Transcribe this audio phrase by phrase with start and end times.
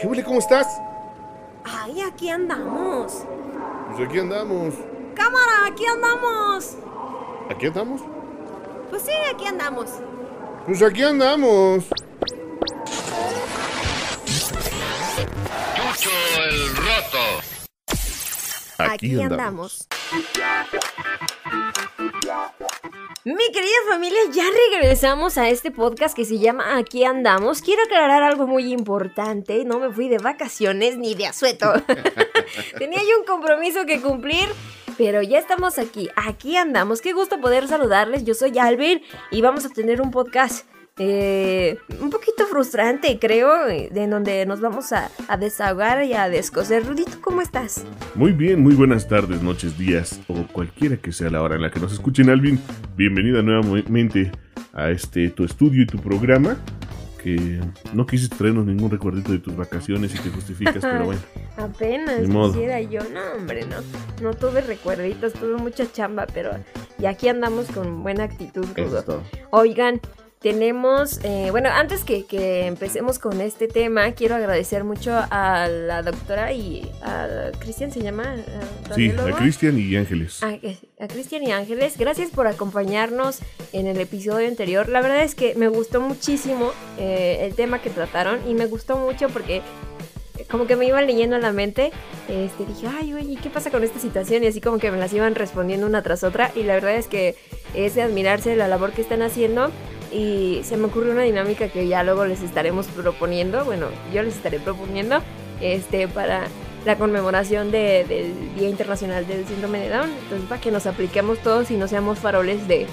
[0.00, 0.24] ¿Qué huele?
[0.24, 0.66] ¿Cómo estás?
[1.62, 3.26] Ay, aquí andamos.
[3.90, 4.74] Pues aquí andamos.
[5.14, 6.76] Cámara, aquí andamos.
[7.50, 8.00] ¿Aquí andamos?
[8.88, 9.90] Pues sí, aquí andamos.
[10.64, 11.84] Pues aquí andamos.
[15.74, 16.10] Chucho
[16.48, 17.42] el roto.
[18.78, 19.86] Aquí, andamos.
[23.22, 27.60] Mi querida familia, ya regresamos a este podcast que se llama Aquí andamos.
[27.60, 29.62] Quiero aclarar algo muy importante.
[29.66, 31.70] No me fui de vacaciones ni de asueto.
[32.78, 34.48] Tenía yo un compromiso que cumplir.
[34.96, 37.02] Pero ya estamos aquí, aquí andamos.
[37.02, 38.24] Qué gusto poder saludarles.
[38.24, 40.66] Yo soy Alvin y vamos a tener un podcast
[41.02, 46.84] eh, un poquito frustrante, creo, de donde nos vamos a, a desahogar y a descoser.
[46.84, 47.86] Rudito, ¿cómo estás?
[48.14, 51.70] Muy bien, muy buenas tardes, noches, días o cualquiera que sea la hora en la
[51.70, 52.60] que nos escuchen, Alvin.
[52.98, 54.30] Bienvenida nuevamente
[54.74, 56.58] a este tu estudio y tu programa.
[57.22, 57.60] Que
[57.94, 61.20] no quisiste traernos ningún recuerdito de tus vacaciones y te justificas, pero bueno.
[61.56, 63.76] Apenas quisiera yo, no hombre, no.
[64.22, 66.52] No tuve recuerditos, tuve mucha chamba, pero
[66.98, 69.22] y aquí andamos con buena actitud, Rudo.
[69.50, 70.00] Oigan,
[70.40, 76.02] tenemos, eh, bueno, antes que, que empecemos con este tema, quiero agradecer mucho a la
[76.02, 78.36] doctora y a Cristian, ¿se llama?
[78.90, 80.42] ¿A Sí, a Cristian y Ángeles.
[80.42, 80.58] A,
[80.98, 83.40] a Cristian y Ángeles, gracias por acompañarnos
[83.74, 84.88] en el episodio anterior.
[84.88, 88.96] La verdad es que me gustó muchísimo eh, el tema que trataron y me gustó
[88.96, 89.60] mucho porque
[90.50, 91.92] como que me iban leyendo a la mente.
[92.28, 94.42] Este, dije, ay, oye, ¿qué pasa con esta situación?
[94.42, 96.50] Y así como que me las iban respondiendo una tras otra.
[96.56, 97.36] Y la verdad es que
[97.74, 99.70] es de admirarse la labor que están haciendo.
[100.12, 103.64] Y se me ocurrió una dinámica que ya luego les estaremos proponiendo.
[103.64, 105.20] Bueno, yo les estaré proponiendo
[105.60, 106.46] este, para
[106.84, 110.10] la conmemoración de- del Día Internacional del Síndrome de Down.
[110.24, 112.86] Entonces, para que nos apliquemos todos y no seamos faroles de,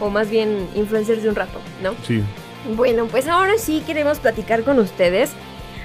[0.00, 1.94] o más bien influencers de un rato, ¿no?
[2.06, 2.22] Sí,
[2.74, 5.30] Bueno, pues ahora sí queremos platicar con ustedes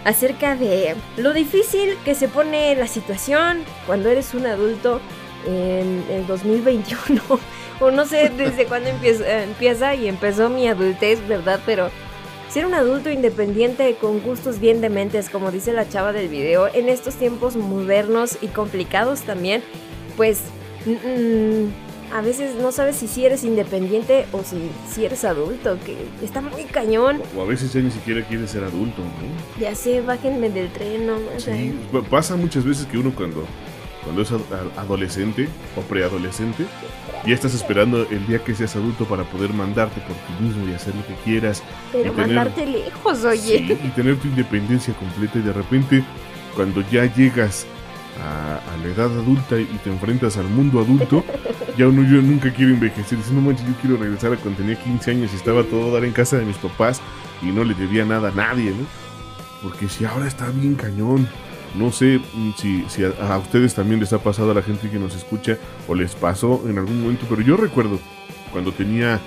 [0.06, 5.02] acerca de lo difícil que se pone la situación cuando eres un adulto
[5.45, 7.21] en el 2021.
[7.80, 11.60] O no sé desde cuándo empieza, empieza y empezó mi adultez, ¿verdad?
[11.66, 11.90] Pero
[12.50, 16.89] ser un adulto independiente con gustos bien dementes, como dice la chava del video, en
[16.89, 19.62] estos tiempos modernos y complicados también,
[20.18, 20.39] pues
[20.86, 25.95] mm, a veces no sabes si eres independiente o si, si eres adulto, que
[26.26, 27.22] está muy cañón.
[27.38, 29.62] o a veces ya ni siquiera quieres ser adulto, ¿no?
[29.62, 31.18] Ya sé, bájenme del tren, no.
[31.38, 33.45] Sí, pa- pasa muchas veces que uno cuando,
[34.09, 34.31] cuando es
[34.77, 36.65] adolescente o preadolescente,
[37.27, 40.73] ya estás esperando el día que seas adulto para poder mandarte por ti mismo y
[40.73, 41.61] hacer lo que quieras.
[41.92, 43.39] Pero y tener- mandarte lejos, oye.
[43.67, 46.03] Sí, y tener tu independencia completa y de repente
[46.55, 47.67] cuando ya llegas
[48.20, 51.23] a, a la edad adulta y te enfrentas al mundo adulto,
[51.77, 53.17] ya uno yo nunca quiere envejecer.
[53.20, 56.03] Dice, no manches, yo quiero regresar a cuando tenía 15 años y estaba todo dar
[56.03, 56.99] en casa de mis papás
[57.43, 58.86] y no le debía nada a nadie, ¿no?
[59.61, 61.27] Porque si ahora está bien cañón.
[61.76, 64.90] No sé mm, si, si a, a ustedes también les ha pasado a la gente
[64.90, 65.58] que nos escucha
[65.88, 68.00] o les pasó en algún momento, pero yo recuerdo
[68.52, 69.20] cuando tenía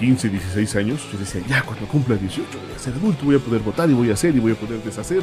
[0.00, 3.38] 15, 16 años, yo decía, ya cuando cumpla 18 voy a ser adulto, voy a
[3.38, 5.22] poder votar y voy a hacer y voy a poder deshacer.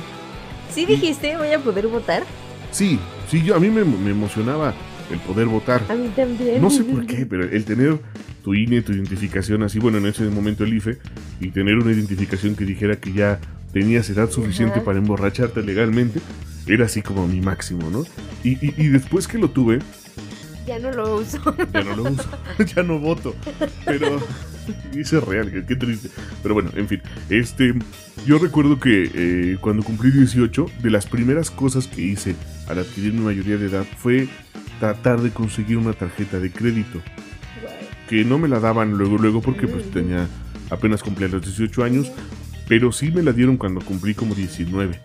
[0.73, 2.23] ¿Sí dijiste voy a poder votar?
[2.71, 2.99] Sí,
[3.29, 4.73] sí, yo a mí me, me emocionaba
[5.11, 5.81] el poder votar.
[5.89, 6.61] A mí también.
[6.61, 7.99] No sé por qué, pero el tener
[8.43, 10.97] tu INE, tu identificación así, bueno, en ese momento el IFE,
[11.39, 13.39] y tener una identificación que dijera que ya
[13.73, 14.85] tenías edad suficiente Ajá.
[14.85, 16.19] para emborracharte legalmente,
[16.67, 18.05] era así como mi máximo, ¿no?
[18.43, 19.79] Y, y- y después que lo tuve,
[20.67, 21.39] Ya no lo uso.
[21.73, 22.29] ya no lo uso,
[22.75, 23.35] ya no voto,
[23.85, 24.19] pero
[24.95, 26.09] eso es real, qué, qué triste.
[26.43, 27.73] Pero bueno, en fin, este,
[28.25, 32.35] yo recuerdo que eh, cuando cumplí 18, de las primeras cosas que hice
[32.67, 34.27] al adquirir mi mayoría de edad fue
[34.79, 37.01] tratar de conseguir una tarjeta de crédito
[38.07, 40.27] que no me la daban luego, luego porque pues tenía
[40.69, 42.11] apenas cumplía los 18 años,
[42.67, 44.99] pero sí me la dieron cuando cumplí como 19.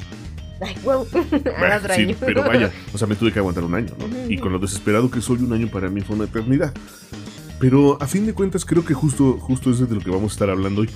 [0.60, 1.00] Ay, wow.
[1.00, 1.20] Otro
[1.94, 4.06] sí, pero vaya, o sea, me tuve que aguantar un año, ¿no?
[4.30, 6.72] Y con lo desesperado que soy, un año para mí fue una eternidad.
[7.58, 10.34] Pero a fin de cuentas creo que justo, justo es de lo que vamos a
[10.34, 10.90] estar hablando hoy.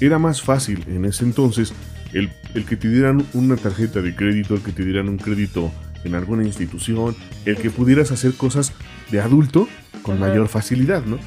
[0.00, 1.72] Era más fácil en ese entonces
[2.12, 5.72] el, el que te dieran una tarjeta de crédito, el que te dieran un crédito
[6.04, 8.72] en alguna institución, el que pudieras hacer cosas
[9.10, 9.68] de adulto
[10.02, 10.28] con Ajá.
[10.28, 11.18] mayor facilidad, ¿no?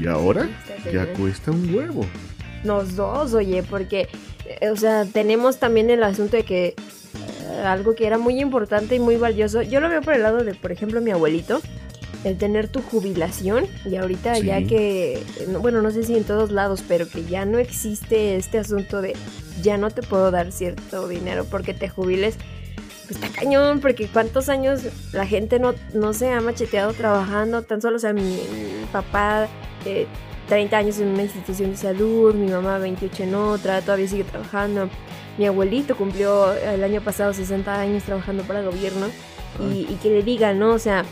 [0.00, 0.48] Y ahora
[0.92, 2.06] ya cuesta un huevo.
[2.64, 4.08] Los dos, oye, porque,
[4.70, 8.98] o sea, tenemos también el asunto de que eh, algo que era muy importante y
[8.98, 11.60] muy valioso, yo lo veo por el lado de, por ejemplo, mi abuelito,
[12.24, 14.46] el tener tu jubilación y ahorita Sí.
[14.46, 17.58] ya que, eh, no- bueno, no sé si en todos lados, pero que ya no
[17.58, 19.14] existe este asunto de
[19.62, 22.34] ya no te puedo dar cierto dinero porque te jubiles.
[23.08, 24.80] Pues está cañón, porque cuántos años
[25.12, 29.46] la gente no, no se ha macheteado trabajando, tan solo, o sea, mi, mi papá
[29.84, 30.06] eh,
[30.48, 34.88] 30 años en una institución de salud, mi mamá 28 en otra, todavía sigue trabajando.
[35.38, 39.06] mi abuelito cumplió el año pasado 60 años trabajando para el gobierno
[39.72, 40.72] y, y que le digan, ¿no?
[40.72, 41.04] O sea,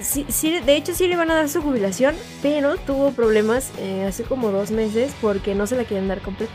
[0.00, 4.04] sí, sí, de hecho sí le van a dar su jubilación, pero tuvo problemas eh,
[4.08, 6.52] hace como dos meses porque no se la quieren dar completo.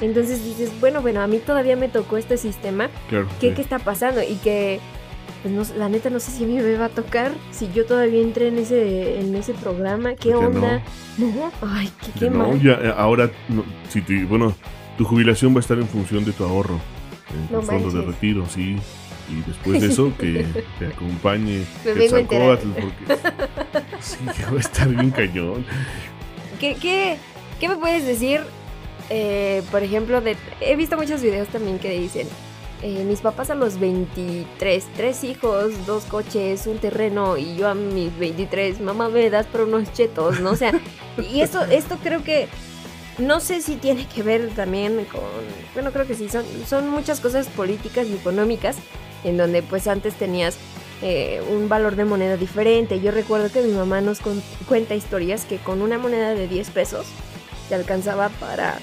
[0.00, 3.26] Entonces dices, bueno, bueno, a mí todavía me tocó este sistema, Claro.
[3.40, 3.54] ¿qué, sí.
[3.54, 4.22] qué está pasando?
[4.22, 4.80] Y que,
[5.42, 7.86] pues no, la neta no sé si a mí me va a tocar, si yo
[7.86, 10.82] todavía entré en ese, en ese programa, ¿qué ¿Por qué onda?
[11.18, 12.62] No, ay, qué, qué Ya no, mal.
[12.62, 14.54] ya, eh, ahora, no, si te- bueno,
[14.98, 16.78] tu jubilación va a estar en función de tu ahorro,
[17.34, 18.76] en tu No fondo de retiro, sí.
[19.30, 20.44] Y después de eso, que
[20.78, 22.10] te acompañe Me porque
[24.00, 24.18] sí,
[24.52, 25.64] va a estar bien cañón.
[26.58, 27.16] ¿Qué, qué,
[27.60, 28.40] qué me puedes decir,
[29.08, 30.36] eh, por ejemplo, de...
[30.60, 32.26] He visto muchos videos también que dicen,
[32.82, 37.74] eh, mis papás a los 23, tres hijos, dos coches, un terreno, y yo a
[37.74, 40.50] mis 23, mamá me das por unos chetos, ¿no?
[40.52, 40.72] O sea,
[41.32, 42.48] y esto, esto creo que...
[43.18, 45.20] No sé si tiene que ver también con...
[45.74, 48.76] Bueno, creo que sí, son, son muchas cosas políticas y económicas,
[49.24, 50.56] en donde pues antes tenías
[51.02, 52.98] eh, un valor de moneda diferente.
[53.00, 56.70] Yo recuerdo que mi mamá nos con- cuenta historias que con una moneda de 10
[56.70, 57.04] pesos
[57.68, 58.78] te alcanzaba para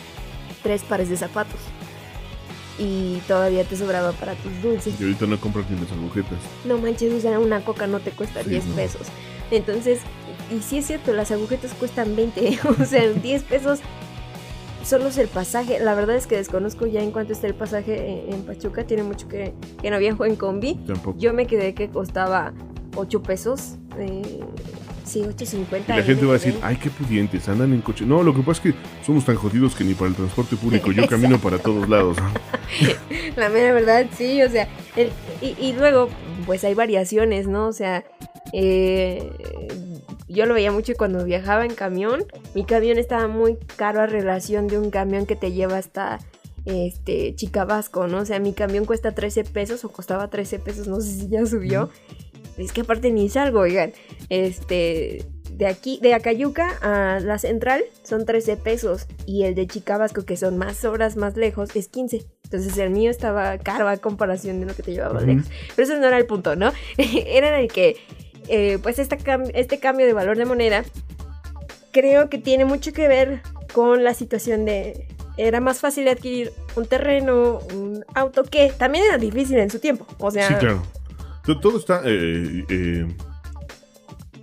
[0.61, 1.59] tres pares de zapatos.
[2.79, 4.93] Y todavía te sobraba para tus dulces.
[4.99, 6.37] Y ahorita no compras ni las agujetas.
[6.65, 8.75] No manches, o sea, una coca no te cuesta Sí, 10 no.
[8.75, 9.07] pesos.
[9.49, 9.99] Entonces,
[10.55, 12.59] y sí es cierto, las agujetas cuestan 20.
[12.81, 13.79] o sea, 10 pesos
[14.83, 15.79] solo es el pasaje.
[15.79, 18.85] La verdad es que desconozco ya en cuánto está el pasaje en, en Pachuca.
[18.85, 20.75] Tiene mucho que, que no viajo en combi.
[20.85, 21.17] Tampoco.
[21.17, 22.53] Yo me quedé que costaba
[22.95, 23.75] 8 pesos.
[23.97, 24.21] eh,
[25.07, 25.83] sí, 8.50.
[25.87, 28.05] Y la gente va a decir, ay, qué pudientes, andan en coche.
[28.05, 30.91] No, lo que pasa es que somos tan jodidos que ni para el transporte público.
[30.91, 32.17] Yo camino para todos lados.
[33.35, 35.11] La mera verdad, sí, o sea, el-
[35.41, 36.09] y, y luego,
[36.45, 37.67] pues hay variaciones, ¿no?
[37.67, 38.03] O sea,
[38.53, 39.31] eh,
[40.27, 42.25] yo lo veía mucho cuando viajaba en camión.
[42.53, 46.19] Mi camión estaba muy caro a relación de un camión que te lleva hasta
[46.65, 48.19] este Chicabasco, ¿no?
[48.19, 51.45] O sea, mi camión cuesta 13 pesos o costaba 13 pesos, no sé si ya
[51.45, 51.89] subió.
[52.57, 53.93] Es que aparte ni salgo, oigan.
[54.29, 60.25] Este, de aquí, de Acayuca a la central son 13 pesos y el de Chicabasco,
[60.25, 62.25] que son más horas más lejos, es 15.
[62.45, 65.25] Entonces el mío estaba caro a comparación de lo que te llevaba Ujú.
[65.27, 65.45] lejos.
[65.75, 66.71] Pero eso no era el punto, ¿no?
[66.97, 67.97] era el que,
[68.47, 70.83] eh, pues esta cam- este cambio de valor de moneda,
[71.91, 73.41] creo que tiene mucho que ver
[73.73, 75.07] con la situación de...
[75.37, 80.07] Era más fácil adquirir un terreno, un auto, que también era difícil en su tiempo.
[80.17, 80.81] O sea, Sí, claro.
[81.47, 82.01] To- Todo está.
[82.05, 83.07] eh, eh,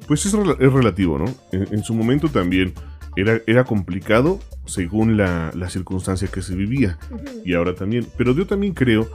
[0.08, 1.26] pues es, es relativo, ¿no?
[1.52, 2.74] En, en su momento también
[3.16, 6.98] era, era complicado según la, la circunstancia que se vivía.
[7.44, 8.06] Y ahora también.
[8.18, 9.08] Pero yo también creo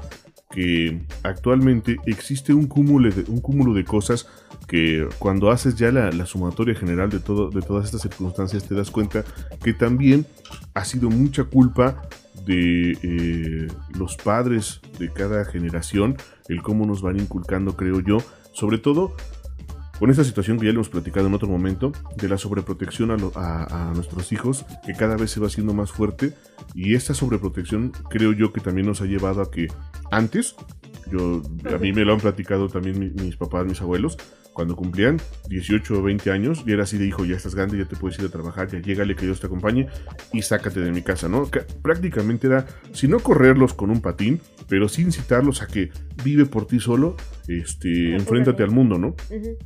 [0.51, 4.27] que actualmente existe un cúmulo de, un cúmulo de cosas
[4.67, 8.73] que cuando haces ya la, la sumatoria general de, todo, de todas estas circunstancias te
[8.73, 9.23] das cuenta
[9.63, 10.25] que también
[10.73, 12.01] ha sido mucha culpa
[12.49, 13.67] de eh,
[13.97, 16.17] los padres de cada generación,
[16.47, 18.17] el cómo nos van inculcando, creo yo,
[18.53, 19.15] sobre todo
[19.99, 23.17] con esta situación que ya le hemos platicado en otro momento, de la sobreprotección a,
[23.17, 26.33] lo- a- a nuestros hijos, que cada vez se va haciendo más fuerte,
[26.73, 29.67] y esta sobreprotección creo yo que también nos ha llevado a que
[30.09, 30.55] antes,
[31.11, 31.41] yo,
[31.75, 34.17] a mí me lo han platicado también mi- mis papás, mis abuelos,
[34.59, 37.85] cuando cumplían 18 o 20 años, y era así de hijo, ya estás grande, ya
[37.85, 39.87] te puedes ir a trabajar, ya llégale, que Dios te acompañe,
[40.33, 41.49] y sácate de mi casa, ¿no?
[41.49, 45.91] Que prácticamente era, si no correrlos con un patín, pero sí incitarlos a que
[46.25, 47.15] vive por ti solo,
[47.47, 49.15] este, enfréntate al mundo, ¿no?
[49.29, 49.57] Ujú.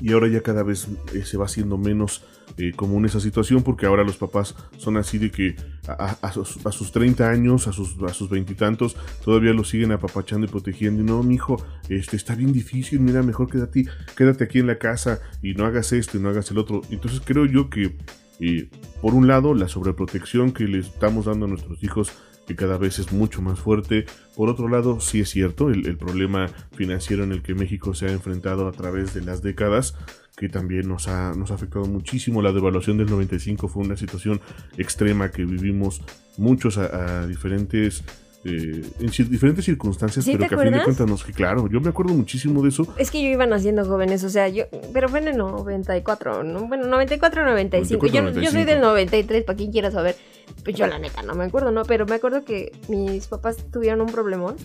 [0.00, 2.22] Y ahora ya cada vez eh, se va haciendo menos
[2.56, 6.72] eh, común esa situación porque ahora los papás son así de que a, sus, a
[6.72, 11.02] sus 30 años, a sus a sus veintitantos, todavía lo siguen apapachando y protegiendo.
[11.02, 13.86] Y no, mijo, este, está bien difícil, mira, mejor quédate,
[14.16, 16.82] quédate aquí en la casa y no hagas esto y no hagas el otro.
[16.90, 17.96] Entonces creo yo que,
[18.40, 18.68] eh,
[19.00, 22.12] por un lado, la sobreprotección que le estamos dando a nuestros hijos
[22.48, 24.06] que cada vez es mucho más fuerte.
[24.34, 28.12] Por otro lado, sí es cierto, el, problema financiero en el que México se ha
[28.12, 29.94] enfrentado a través de las décadas,
[30.34, 32.40] que también nos ha, nos ha afectado muchísimo.
[32.40, 34.40] La devaluación del 95 fue una situación
[34.78, 36.00] extrema que vivimos
[36.38, 38.02] muchos a, a diferentes...
[38.48, 40.84] eh, en diferentes circunstancias, ¿Sí pero que a fin de acuerdas?
[40.84, 42.92] cuentas nos que claro, yo me acuerdo muchísimo de eso.
[42.96, 46.66] Es que yo iba naciendo jóvenes, o sea, yo, pero fue en el 94, ¿no?
[46.66, 48.06] Bueno, 94, 95.
[48.06, 48.70] 94, yo, yo soy 95.
[48.70, 50.16] del 93, para quien quiera saber.
[50.64, 51.84] Pues yo la neta no me acuerdo, ¿no?
[51.84, 54.56] Pero me acuerdo que mis papás tuvieron un problemón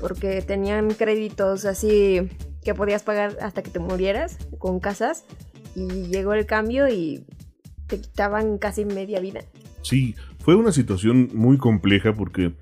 [0.00, 2.28] porque tenían créditos así
[2.62, 5.24] que podías pagar hasta que te murieras con casas
[5.74, 7.24] y llegó el cambio y
[7.86, 9.40] te quitaban casi media vida.
[9.82, 12.52] Sí, fue una situación muy compleja porque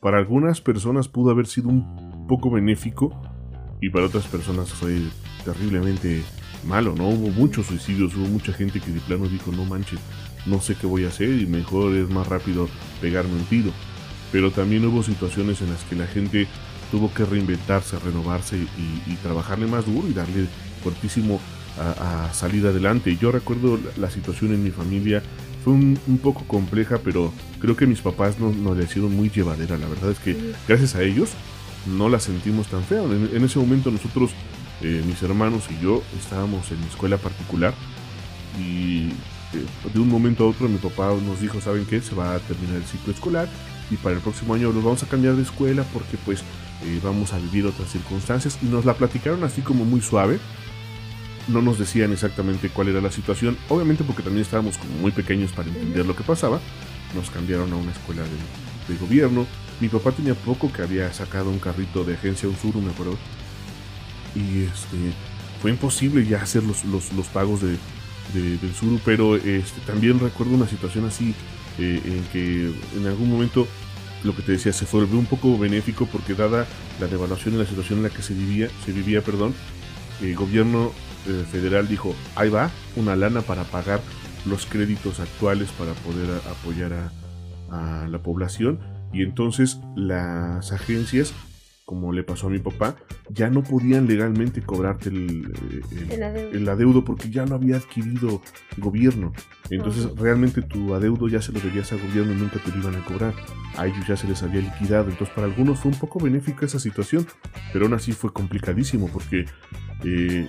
[0.00, 3.12] para algunas personas pudo haber sido un poco benéfico
[3.80, 4.98] y para otras personas fue
[5.44, 6.22] terriblemente
[6.64, 7.08] malo, ¿no?
[7.08, 10.00] Hubo muchos suicidios, hubo mucha gente que de plano dijo, no manches,
[10.46, 12.68] no sé qué voy a hacer y mejor es más rápido
[13.00, 13.70] pegarme un tiro.
[14.32, 16.48] pero también hubo situaciones en las que la gente
[16.90, 20.46] tuvo que reinventarse, renovarse y, trabajarle más duro y darle
[20.82, 21.40] fuertísimo
[21.78, 23.16] a, salir adelante.
[23.16, 25.22] Yo recuerdo la, situación en mi familia,
[25.66, 29.76] fue un, poco compleja, pero creo que mis papás nos no le hicieron muy llevadera.
[29.76, 30.36] La verdad es que
[30.68, 31.30] gracias a ellos
[31.86, 33.02] no la sentimos tan fea.
[33.02, 34.30] En, ese momento nosotros,
[34.80, 37.74] eh, mis hermanos y yo, estábamos en escuela particular
[38.60, 39.08] y
[39.54, 42.00] eh, de un momento a otro mi papá nos dijo, ¿saben qué?
[42.00, 43.48] Se va a terminar el ciclo escolar
[43.90, 46.42] y para el próximo año los vamos a cambiar de escuela porque pues
[46.84, 50.38] eh, vamos a vivir otras circunstancias y nos la platicaron así como muy suave.
[51.48, 55.52] No nos decían exactamente cuál era la situación, obviamente porque también estábamos como muy pequeños
[55.52, 56.60] para entender lo que pasaba.
[57.14, 59.46] Nos cambiaron a una escuela de, gobierno.
[59.80, 63.16] Mi papá tenía poco que había sacado un carrito de agencia Usuru, me acuerdo.
[64.34, 65.12] Y este,
[65.60, 67.76] fue imposible ya hacer los, los, pagos de,
[68.32, 71.34] del Suru, pero este, también recuerdo una situación así
[71.78, 73.66] eh, en que en algún momento
[74.24, 76.66] lo que te decía se volvió un poco benéfico porque dada
[77.00, 79.54] la devaluación y la situación en la que se vivía, se vivía, perdón,
[80.20, 80.92] el gobierno
[81.28, 84.00] eh, federal dijo, ahí va, una lana para pagar
[84.44, 88.78] los créditos actuales para poder apoyar a, a la población
[89.12, 91.34] y entonces las agencias
[91.86, 92.96] como le pasó a mi papá,
[93.30, 95.52] ya no podían legalmente cobrarte el,
[96.52, 97.04] el, adeudo.
[97.04, 98.42] porque ya lo había adquirido
[98.76, 99.32] gobierno.
[99.70, 102.96] Entonces realmente tu adeudo ya se lo debías al gobierno y nunca te lo iban
[102.96, 103.34] a cobrar.
[103.76, 105.10] A ellos ya se les había liquidado.
[105.10, 107.24] Entonces para algunos fue un poco benéfica esa situación,
[107.72, 109.44] pero aún así fue complicadísimo porque
[110.04, 110.48] eh,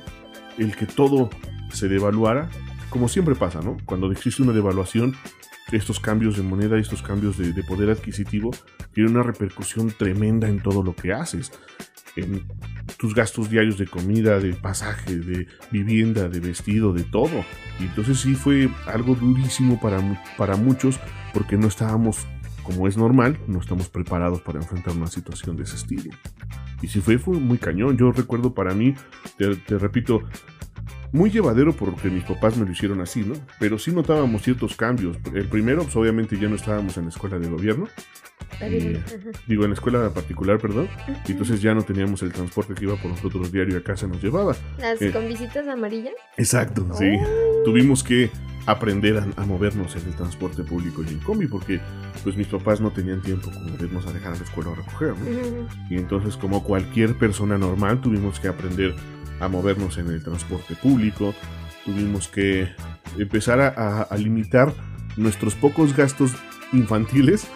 [0.57, 1.29] el que todo
[1.71, 2.49] se devaluara,
[2.89, 3.77] como siempre pasa, ¿no?
[3.85, 5.15] Cuando existe una devaluación,
[5.71, 8.51] estos cambios de moneda, estos cambios de, poder adquisitivo,
[8.93, 11.51] tienen una repercusión tremenda en todo lo que haces.
[12.15, 12.45] En
[12.97, 17.43] tus gastos diarios de comida, de pasaje, de vivienda, de vestido, de todo.
[17.79, 19.99] Y entonces sí fue algo durísimo para,
[20.37, 20.99] para muchos
[21.33, 22.25] porque no estábamos,
[22.63, 26.09] como es normal, no estamos preparados para enfrentar una situación de ese estilo.
[26.81, 27.97] Y sí fue, fue muy cañón.
[27.97, 28.95] Yo recuerdo para mí,
[29.37, 30.23] te repito,
[31.11, 33.33] muy llevadero porque mis papás me lo hicieron así, ¿no?
[33.59, 35.17] Pero sí notábamos ciertos cambios.
[35.33, 37.87] El primero, pues obviamente ya no estábamos en la escuela de gobierno.
[39.47, 40.89] digo, en la escuela particular, perdón.
[41.27, 44.21] Y entonces ya no teníamos el transporte que iba por nosotros diario a casa nos
[44.21, 44.55] llevaba.
[44.79, 46.13] ¿Las eh, con visitas amarillas?
[46.37, 47.17] Exacto, sí.
[47.19, 47.63] Oh.
[47.63, 48.29] Tuvimos que
[48.67, 51.79] aprender a, movernos en el transporte público y en combi porque
[52.21, 55.15] pues mis papás no tenían tiempo como irnos a dejar a la escuela a recoger,
[55.17, 55.25] ¿no?
[55.89, 58.93] Y entonces como cualquier persona normal tuvimos que aprender
[59.39, 61.33] a movernos en el transporte público,
[61.85, 62.67] tuvimos que
[63.17, 64.73] empezar a, limitar
[65.15, 66.33] nuestros pocos gastos
[66.73, 67.47] infantiles.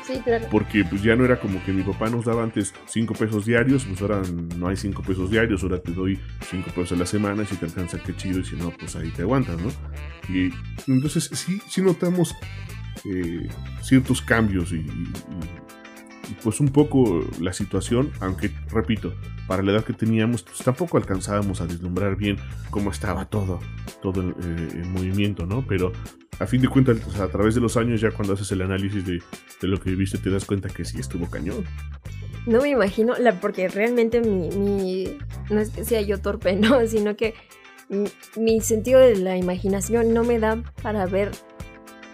[0.50, 3.86] Porque pues ya no era como que mi papá nos daba antes 5 pesos diarios,
[3.86, 4.22] pues ahora
[4.58, 7.56] no hay 5 pesos diarios, ahora te doy 5 pesos a la semana, y si
[7.56, 9.70] te alcanza qué chido, y si no, pues ahí te aguantas, ¿no?
[10.34, 10.52] Y
[10.88, 12.36] entonces sí, sí notamos
[13.06, 13.50] eh,
[13.82, 14.86] ciertos cambios y,
[16.44, 19.14] pues un poco la situación, aunque repito,
[19.48, 22.38] para la edad que teníamos, pues tampoco alcanzábamos a deslumbrar bien
[22.70, 23.60] cómo estaba todo,
[24.02, 25.66] todo el, eh, movimiento, ¿no?
[25.68, 25.92] Pero
[26.42, 29.22] a fin de cuentas, a través de los años, ya cuando haces el análisis de,
[29.62, 31.66] lo que viviste, te das cuenta que sí estuvo cañón.
[32.48, 35.18] No me imagino, la, porque realmente mi, mi,
[35.52, 37.36] no es que sea yo torpe, no, sino que
[37.90, 41.32] mi, mi sentido de la imaginación no me da para ver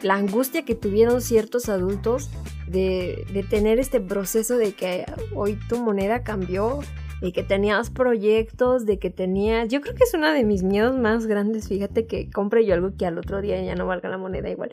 [0.02, 2.30] la angustia que tuvieron ciertos adultos
[2.68, 6.80] de, de, tener este proceso de que hoy tu moneda cambió,
[7.22, 9.70] de que tenías proyectos, de que tenías...
[9.70, 12.96] Yo creo que es uno de mis miedos más grandes, fíjate que compre yo algo
[12.98, 14.70] que al otro día ya no valga la moneda igual.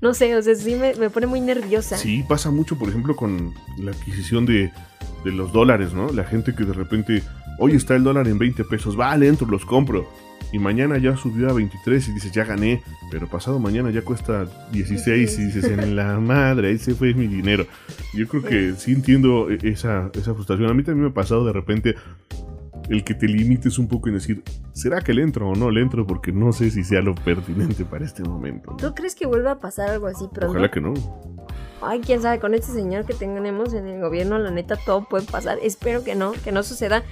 [0.00, 1.96] No sé, o sea, sí me, me pone muy nerviosa.
[1.96, 4.72] Sí, pasa mucho, por ejemplo, con la adquisición de,
[5.24, 6.08] de los dólares, ¿no?
[6.12, 7.22] La gente que de repente,
[7.58, 10.06] hoy está el dólar en 20 pesos, vale, entro, los compro
[10.52, 14.46] y mañana ya subió a 23 y dices, ya gané, pero pasado mañana ya cuesta
[14.70, 17.66] 16 y dices, en la madre, ese fue mi dinero.
[18.12, 20.70] Yo creo que sí entiendo e-, esa, esa frustración.
[20.70, 21.96] A mí también me ha pasado de repente
[22.88, 25.80] el que te limites un poco en decir, ¿será que le entro o no le
[25.80, 26.06] entro?
[26.06, 28.76] Porque no sé si sea lo pertinente para este momento.
[28.76, 30.50] ¿Tú crees que vuelva a pasar algo así pronto?
[30.50, 30.94] Ojalá que no.
[31.80, 35.26] Ay, quién sabe, con este señor que tenemos en el gobierno, la neta, todo puede
[35.26, 35.58] pasar.
[35.62, 37.02] Espero que no, que no suceda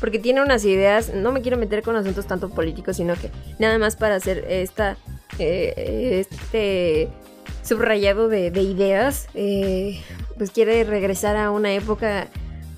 [0.00, 3.78] porque tiene unas ideas, no me quiero meter con asuntos tanto políticos, sino que nada
[3.78, 4.96] más para hacer esta,
[5.38, 7.08] eh, este
[7.62, 10.00] subrayado de, ideas, eh,
[10.38, 12.28] pues quiere regresar a una época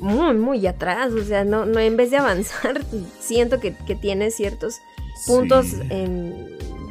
[0.03, 2.83] muy, muy atrás, o sea, no, no en vez de avanzar,
[3.21, 4.81] siento que, tiene ciertos
[5.27, 6.35] puntos en,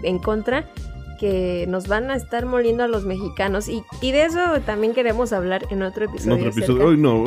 [0.04, 0.66] en contra
[1.20, 3.70] que nos van a estar moliendo a los mexicanos.
[3.70, 6.34] Y, y de eso también queremos hablar en otro episodio.
[6.34, 6.86] En otro episodio.
[6.88, 7.26] Hoy no.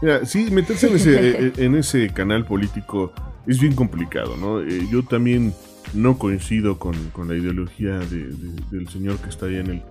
[0.00, 3.12] mira, sí, meterse en ese, eh, en ese canal político
[3.46, 4.60] es bien complicado, ¿no?
[4.60, 5.52] Eh, yo también
[5.94, 8.28] no coincido con, con la ideología de,
[8.70, 9.82] del señor que está ahí en el,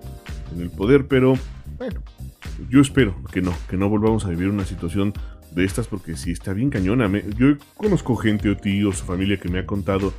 [0.55, 1.37] en el poder, pero
[1.77, 2.01] Bueno,
[2.69, 5.13] yo espero que no, que no volvamos a vivir una situación
[5.51, 7.11] de estas porque si está bien cañona.
[7.37, 10.13] Yo conozco gente o tíos o familia que me ha contado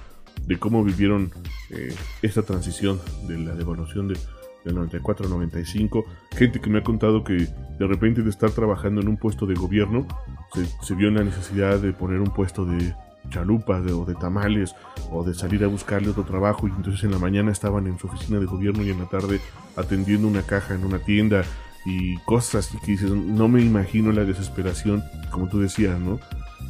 [0.46, 1.30] de cómo vivieron
[1.70, 4.18] eh, esta transición de la devaluación de,
[4.64, 6.04] del 94 al 95.
[6.36, 9.54] Gente que me ha contado que de repente de estar trabajando en un puesto de
[9.54, 10.06] gobierno
[10.52, 12.94] se, se vio en la necesidad de poner un puesto de
[13.30, 14.74] chalupas de- o de tamales
[15.10, 18.06] o de salir a buscarle otro trabajo y entonces en la mañana estaban en su
[18.06, 19.40] oficina de gobierno y en la tarde
[19.76, 21.44] atendiendo una caja en una tienda
[21.86, 26.18] y cosas así que dices, no me imagino la desesperación, como tú decías, ¿no?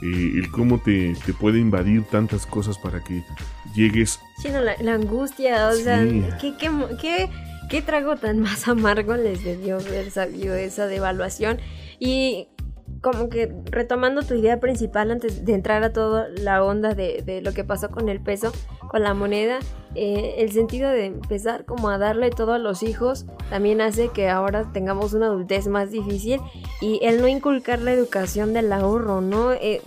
[0.02, 3.22] Eh, el cómo te, te puede invadir tantas cosas para que
[3.74, 6.24] llegues Sí, no, la, la angustia, o sea, Sí.
[6.40, 7.30] ¿qué, qué, mo- qué-
[7.70, 11.58] qué trago tan más amargo les debió haber sabido esa devaluación?
[12.00, 12.48] Y
[13.04, 17.52] como que retomando tu idea principal antes de entrar a toda la onda de, lo
[17.52, 18.50] que pasó con el peso,
[18.88, 19.58] con la moneda,
[19.94, 24.30] eh, el sentido de empezar como a darle todo a los hijos también hace que
[24.30, 26.40] ahora tengamos una adultez más difícil
[26.80, 29.52] y el no inculcar la educación del ahorro, ¿no?
[29.52, 29.82] Eh,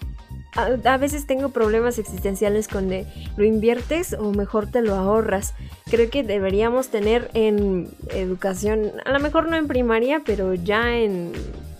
[0.55, 5.55] a, a veces tengo problemas existenciales con de lo inviertes o mejor te lo ahorras.
[5.89, 11.31] Creo que deberíamos tener en educación, a lo mejor no en primaria, pero ya en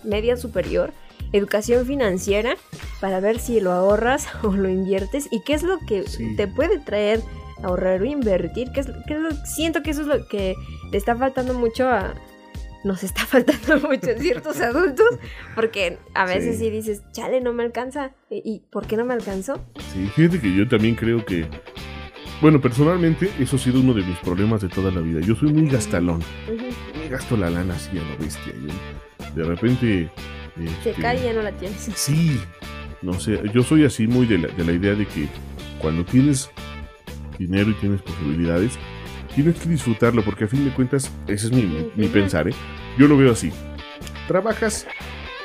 [0.02, 0.92] media superior,
[1.32, 2.56] educación financiera
[3.00, 6.34] para ver si lo ahorras o lo inviertes y qué es lo que Sí.
[6.36, 7.20] te puede traer
[7.62, 8.70] ahorrar o invertir.
[8.72, 10.54] ¿Qué es, lo- siento que eso es lo que
[10.92, 12.14] le está faltando mucho a...
[12.84, 15.08] Nos está faltando mucho en ciertos adultos
[15.56, 16.64] porque a veces Sí.
[16.66, 18.12] sí, dices, chale, no me alcanza.
[18.30, 19.60] ¿Y y por qué no me alcanzó?
[19.92, 21.44] Sí, fíjate que yo también creo que,
[22.40, 25.18] bueno, personalmente eso ha sido uno de mis problemas de toda la vida.
[25.20, 26.22] Yo soy muy gastalón,
[26.96, 28.52] me gasto la lana así a lo bestia.
[28.54, 30.10] Yo, de repente...
[30.82, 31.78] Se este, cae y ya no la tienes.
[31.94, 32.40] Sí,
[33.02, 35.28] no sé, yo soy así muy de la, de la idea de que
[35.78, 36.50] cuando tienes
[37.38, 38.72] dinero y tienes posibilidades,
[39.34, 42.54] tienes que disfrutarlo porque a fin de cuentas, ese es mi, mi- pensar, ¿eh?
[42.98, 43.52] Yo lo veo así.
[44.26, 44.86] Trabajas,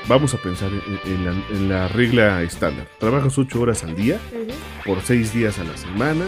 [0.08, 0.72] vamos a pensar
[1.06, 2.88] en, en la, en la regla estándar.
[3.00, 4.18] Trabajas 8 horas al día
[4.86, 6.26] por 6 días a la semana.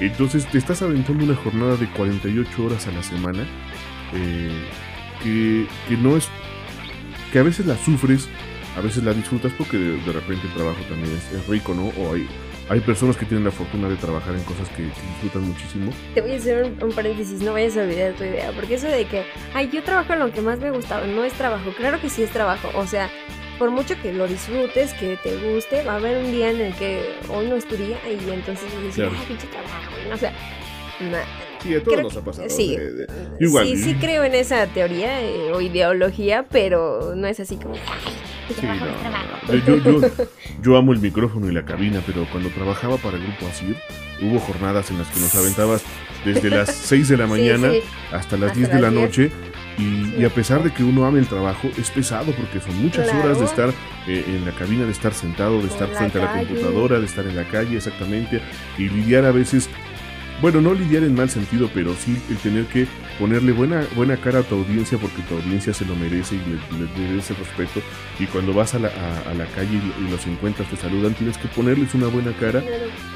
[0.00, 3.42] Entonces te estás aventando una jornada de 48 horas a la semana.
[4.14, 4.50] eh,
[5.24, 6.28] que, que no es.
[7.32, 8.28] Que a veces la sufres,
[8.76, 11.88] a veces la disfrutas porque de, de repente el trabajo también es, es rico, ¿no?
[12.02, 12.28] O hay,
[12.70, 14.82] hay personas que tienen la fortuna de trabajar en cosas que, que
[15.22, 15.92] disfrutan muchísimo.
[16.14, 18.86] Te voy a hacer un, un paréntesis, no vayas a olvidar tu idea, porque eso
[18.88, 22.00] de que, ay, yo trabajo en lo que más me gustaba, no es trabajo, claro
[22.00, 23.10] que sí es trabajo, o sea,
[23.58, 26.74] por mucho que lo disfrutes, que te guste, va a haber un día en el
[26.74, 29.12] que hoy no es tu día y entonces dices, Claro.
[29.18, 30.32] ay, pinche trabajo, o sea,
[31.00, 31.24] na-
[31.62, 32.48] Sí, a todos Creo- nos ha pasado.
[32.48, 32.76] sí.
[32.76, 33.06] de- de-
[33.40, 33.66] igual.
[33.66, 38.66] sí, sí creo en esa teoría eh, o ideología, pero no es así como, Sí,
[38.66, 39.56] no.
[39.66, 40.00] Yo, yo,
[40.62, 43.76] yo amo el micrófono y la cabina, pero cuando trabajaba para el Grupo Asir,
[44.22, 45.82] hubo jornadas en las que nos aventabas
[46.24, 47.80] desde las 6 de la Sí, mañana sí.
[48.12, 49.02] hasta las Hasta 10 de la las 10.
[49.04, 49.30] noche.
[49.76, 53.04] Y, y a pesar de que uno ame el trabajo, es pesado porque son muchas
[53.08, 53.24] Claro.
[53.26, 53.68] horas de estar
[54.08, 56.98] eh, en la cabina, de estar sentado, de En estar la frente a la computadora,
[56.98, 58.40] de estar en la calle, exactamente,
[58.76, 59.68] y lidiar a veces,
[60.40, 62.86] bueno, no lidiar en mal sentido, pero sí el tener que
[63.18, 66.84] ponerle buena, buena cara a tu audiencia porque tu audiencia se lo merece y le,
[66.84, 67.80] le merece respeto.
[68.20, 71.14] Y cuando vas a la, a- a la calle y, y los encuentras, te saludan,
[71.14, 72.62] tienes que ponerles una buena cara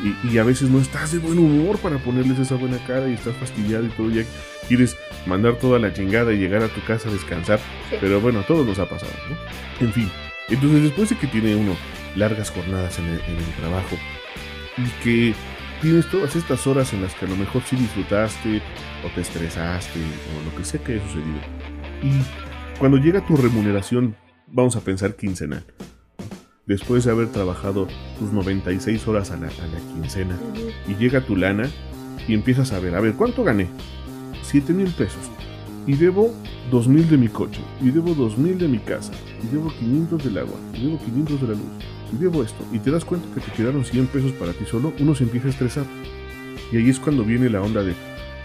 [0.02, 3.14] y, y a veces no estás de buen humor para ponerles esa buena cara y
[3.14, 4.22] estás fastidiado y todo, ya
[4.68, 7.96] quieres mandar toda la chingada y llegar a tu casa a descansar, Sí.
[8.00, 9.87] pero bueno, a todos nos ha pasado, ¿no?
[9.87, 10.11] En fin,
[10.48, 11.76] entonces después de que tiene uno
[12.16, 13.96] largas jornadas en el, en el trabajo
[14.78, 15.35] y que
[15.82, 18.62] tienes todas estas horas en las que a lo mejor sí disfrutaste
[19.04, 21.40] o te estresaste o lo que sea que haya sucedido,
[22.02, 24.14] y cuando llega tu remuneración,
[24.46, 25.64] vamos a pensar quincenal,
[26.66, 30.38] después de haber trabajado tus 96 horas a la, a la quincena,
[30.86, 31.68] y llega tu lana
[32.28, 33.66] y empiezas a ver, a ver, ¿cuánto gané?
[34.42, 35.30] 7 mil pesos.
[35.84, 36.32] Y debo
[36.70, 40.22] 2 mil de mi coche, y debo 2 mil de mi casa, y debo 500
[40.22, 41.68] del agua, y debo 500 de la luz,
[42.12, 42.64] y debo esto.
[42.72, 45.48] Y te das cuenta que te quedaron 100 pesos para ti solo, uno se empieza
[45.48, 45.85] a estresar.
[46.70, 47.94] Y ahí es cuando viene la onda de,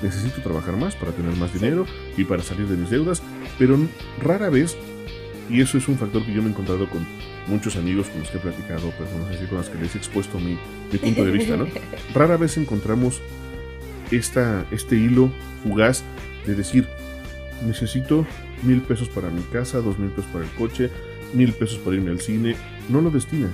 [0.02, 1.86] necesito trabajar más para tener más dinero
[2.18, 3.22] y para salir de mis deudas,
[3.58, 3.78] pero
[4.22, 4.78] rara vez,
[5.50, 7.06] y eso es un factor que yo me he encontrado con
[7.48, 10.40] muchos amigos con los que he platicado, personas así con las que les he expuesto
[10.40, 10.58] mi,
[10.92, 11.68] mi punto de vista, ¿no?
[12.14, 13.22] rara vez encontramos
[14.12, 15.32] esta, este hilo
[15.64, 16.04] fugaz
[16.46, 16.88] de decir,
[17.66, 18.26] necesito
[18.64, 20.90] mil pesos para mi casa, dos mil pesos para el coche,
[21.34, 22.56] mil pesos para irme al cine.
[22.90, 23.52] No lo destinas.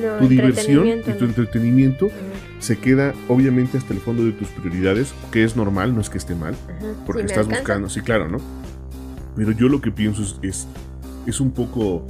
[0.00, 2.10] No, Tu diversión y tu entretenimiento
[2.58, 6.18] se queda obviamente hasta el fondo de tus prioridades, que es normal, no es que
[6.18, 6.86] esté mal, Ajá.
[7.06, 8.38] porque estás buscando, sí, claro, ¿no?
[9.36, 10.66] Pero yo lo que pienso es, es,
[11.26, 12.06] es un poco,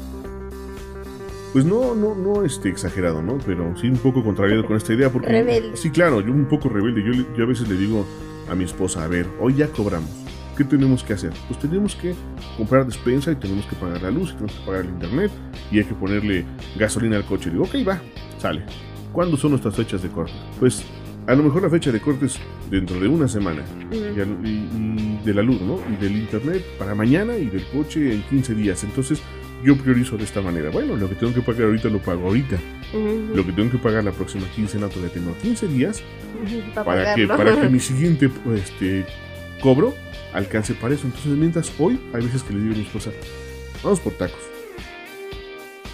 [1.53, 3.39] pues no, no, no este, exagerado, ¿no?
[3.47, 5.29] Pero sí un poco contrariado con esta idea, porque...
[5.29, 5.77] Rebelde.
[5.77, 8.05] Sí, claro, yo un poco rebelde, yo, yo a veces le digo
[8.51, 10.11] a mi esposa, a ver, hoy ya cobramos,
[10.57, 11.33] ¿qué tenemos que hacer?
[11.49, 12.15] Pues tenemos que
[12.57, 15.31] comprar despensa y tenemos que pagar la luz y tenemos que pagar el internet
[15.71, 16.45] y hay que ponerle
[16.77, 17.51] gasolina al coche.
[17.51, 18.01] Digo, ok, va,
[18.39, 18.63] sale.
[19.13, 20.33] ¿Cuándo son nuestras fechas de corte?
[20.59, 20.83] Pues
[21.27, 22.39] a lo mejor la fecha de corte es
[22.71, 23.63] dentro de una semana.
[23.91, 25.79] Y, al- y- y de la luz, ¿no?
[25.93, 28.85] Y del internet para mañana y del coche en 15 días.
[28.85, 29.21] Entonces
[29.65, 30.71] yo priorizo de esta manera.
[30.71, 32.57] Bueno, lo que tengo que pagar ahorita lo pago ahorita.
[33.35, 36.03] Lo que tengo que pagar la próxima quincena todavía tengo 15 días
[36.45, 39.05] ujú, pa' para que, para que mi siguiente este,
[39.61, 39.95] cobro
[40.33, 41.07] alcance para eso.
[41.07, 43.11] Entonces, mientras hoy, hay veces que le digo a mi esposa,
[43.83, 44.41] vamos por tacos.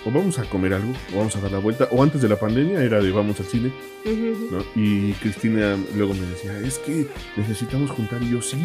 [0.04, 1.88] O vamos a comer algo, o vamos a dar la vuelta.
[1.92, 3.72] O antes de la pandemia era de vamos al cine,
[4.04, 4.64] Ujú, ¿no?
[4.74, 8.20] Y Cristina luego me decía, es que necesitamos juntar.
[8.22, 8.58] Y yo sí,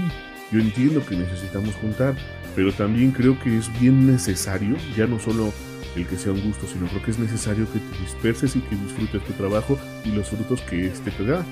[0.51, 2.15] yo entiendo que necesitamos juntar,
[2.55, 5.53] pero también creo que es bien necesario, ya no solo
[5.95, 8.75] el que sea un gusto, sino creo que es necesario que te disperses y que
[8.75, 11.45] disfrutes tu trabajo y los frutos que este te da.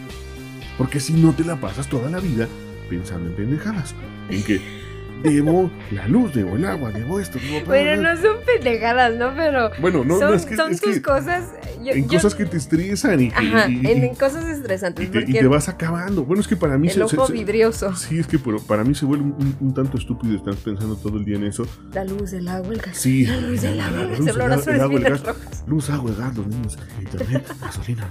[0.79, 2.47] Porque si no te la pasas toda la vida
[2.85, 3.95] pensando en pendejadas,
[4.29, 4.84] en que
[5.23, 7.65] debo la luz, debo el agua, debo esto, debo...
[7.65, 9.33] Bueno, no son pendejadas, ¿no?
[9.35, 11.45] Pero Bueno, no, son, no, es que, son es tus que cosas.
[11.83, 13.27] yo- en yo- cosas que te estresan y.
[13.29, 15.05] Ajá, y- en, y- en cosas estresantes.
[15.05, 16.23] y te, y porque te vas acabando.
[16.25, 18.83] Bueno, es que para mí el se, ojo se- vidrioso, Sí, es que pero para
[18.83, 19.25] mí se vuelve
[19.59, 21.65] un, tanto estúpido estar pensando todo el día en eso.
[21.93, 22.97] la luz, el agua, el gas.
[22.97, 25.23] Sí, La luz, el agua, el agua, el agua, el gas.
[25.67, 28.07] Luz, agua, gas, los niños, internet, gasolina.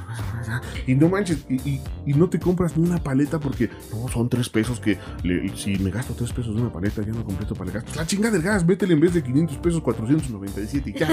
[0.87, 1.81] Y no manches, y,
[2.15, 5.91] no te compras ni una paleta porque no, son tres pesos que le- si me
[5.91, 7.85] gasto tres pesos de una paleta ya no completo para el gas.
[7.85, 11.09] Pues la chinga del gas, métele en vez de 500 pesos 497 y ya.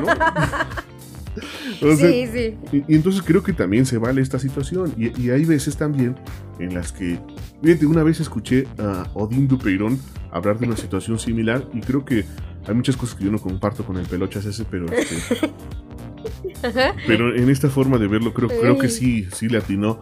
[0.00, 0.06] ¿no?
[1.82, 2.54] O sea, Sí, sí.
[2.72, 4.94] y, y entonces creo que también se vale esta situación.
[4.96, 6.14] Y, y hay veces también
[6.60, 7.18] en las que.
[7.60, 9.98] Fíjate, una vez escuché a Odín Dupeirón
[10.30, 11.68] hablar de una situación similar.
[11.74, 12.24] Y creo que
[12.68, 14.86] hay muchas cosas que yo no comparto con el pelochas ese, pero.
[14.86, 15.36] este,
[17.06, 20.00] pero en esta forma de verlo, creo, creo que sí, sí le atinó.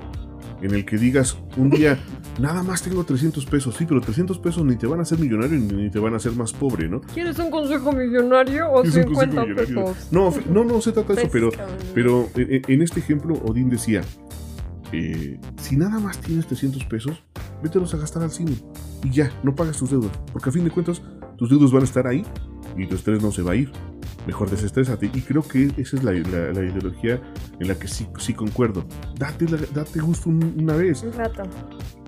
[0.61, 1.99] En el que digas, un día,
[2.39, 3.75] nada más tengo 300 pesos.
[3.77, 6.33] Sí, pero 300 pesos ni te van a hacer millonario ni te van a hacer
[6.33, 7.01] más pobre, ¿no?
[7.01, 9.85] ¿Quieres un consejo millonario o Es un consejo 50 millonario.
[9.85, 10.13] pesos?
[10.13, 11.73] No, no, no se trata de eso, pero, Pescado.
[11.95, 14.03] pero en, en este ejemplo, Odín decía:
[14.93, 17.23] eh, si nada más tienes 300 pesos,
[17.63, 18.57] vételos a gastar al cine
[19.05, 21.03] y ya, no pagas tus deudas, porque a fin de cuentas,
[21.37, 22.25] tus deudas van a estar ahí
[22.77, 23.73] y tu estrés no se va a ir.
[24.27, 25.07] Mejor desestrésate.
[25.13, 27.21] Y creo que esa es la, la- la ideología
[27.59, 28.85] en la que sí, sí concuerdo.
[29.19, 31.03] Date, la- date gusto un- una vez.
[31.03, 31.43] Un rato.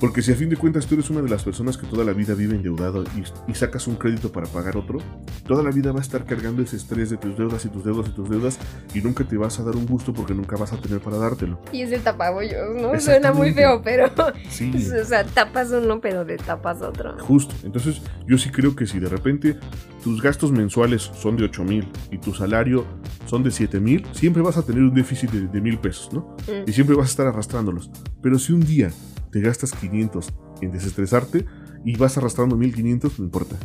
[0.00, 2.12] Porque si a fin de cuentas tú eres una de las personas que toda la
[2.12, 4.98] vida vive endeudado y, y sacas un crédito para pagar otro,
[5.46, 8.08] toda la vida va a estar cargando ese estrés de tus deudas y tus deudas
[8.08, 8.58] y tus deudas
[8.92, 11.60] y nunca te vas a dar un gusto porque nunca vas a tener para dártelo.
[11.72, 12.98] Y es el tapabollos, ¿no?
[13.00, 14.10] Suena muy feo, pero.
[14.50, 17.16] Sí, O sea, tapas uno, pero de tapas otro.
[17.20, 17.54] justo.
[17.62, 19.56] Entonces yo sí creo que si de repente
[20.04, 22.84] tus gastos mensuales son de 8 mil y tu salario
[23.24, 26.36] son de 7 mil, siempre vas a tener un déficit de, mil pesos, ¿no?
[26.46, 26.68] Mm.
[26.68, 27.90] y siempre vas a estar arrastrándolos.
[28.20, 28.90] Pero si un día
[29.32, 30.28] te gastas 500
[30.60, 31.46] en desestresarte
[31.86, 33.56] y vas arrastrando 1500, no importa.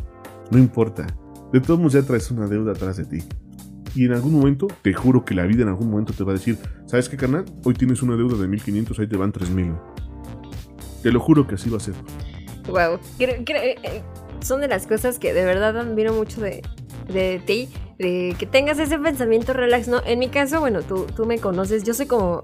[0.50, 1.06] No importa.
[1.52, 3.22] De todos modos ya traes una deuda atrás de ti.
[3.94, 6.34] Y en algún momento, te juro que la vida en algún momento te va a
[6.34, 7.44] decir, ¿sabes qué, carnal?
[7.64, 9.72] Hoy tienes una deuda de 1500, ahí te van 3000.
[11.02, 11.94] Te lo juro que así va a ser.
[12.66, 12.98] Wow.
[13.18, 14.02] Creo- creo- eh,
[14.42, 16.62] son de las cosas que de verdad admiro mucho de,
[17.08, 17.68] de ti.
[17.98, 19.88] De que tengas ese pensamiento relax.
[20.06, 21.84] En mi caso, bueno, tú, tú me conoces.
[21.84, 22.42] Yo soy como.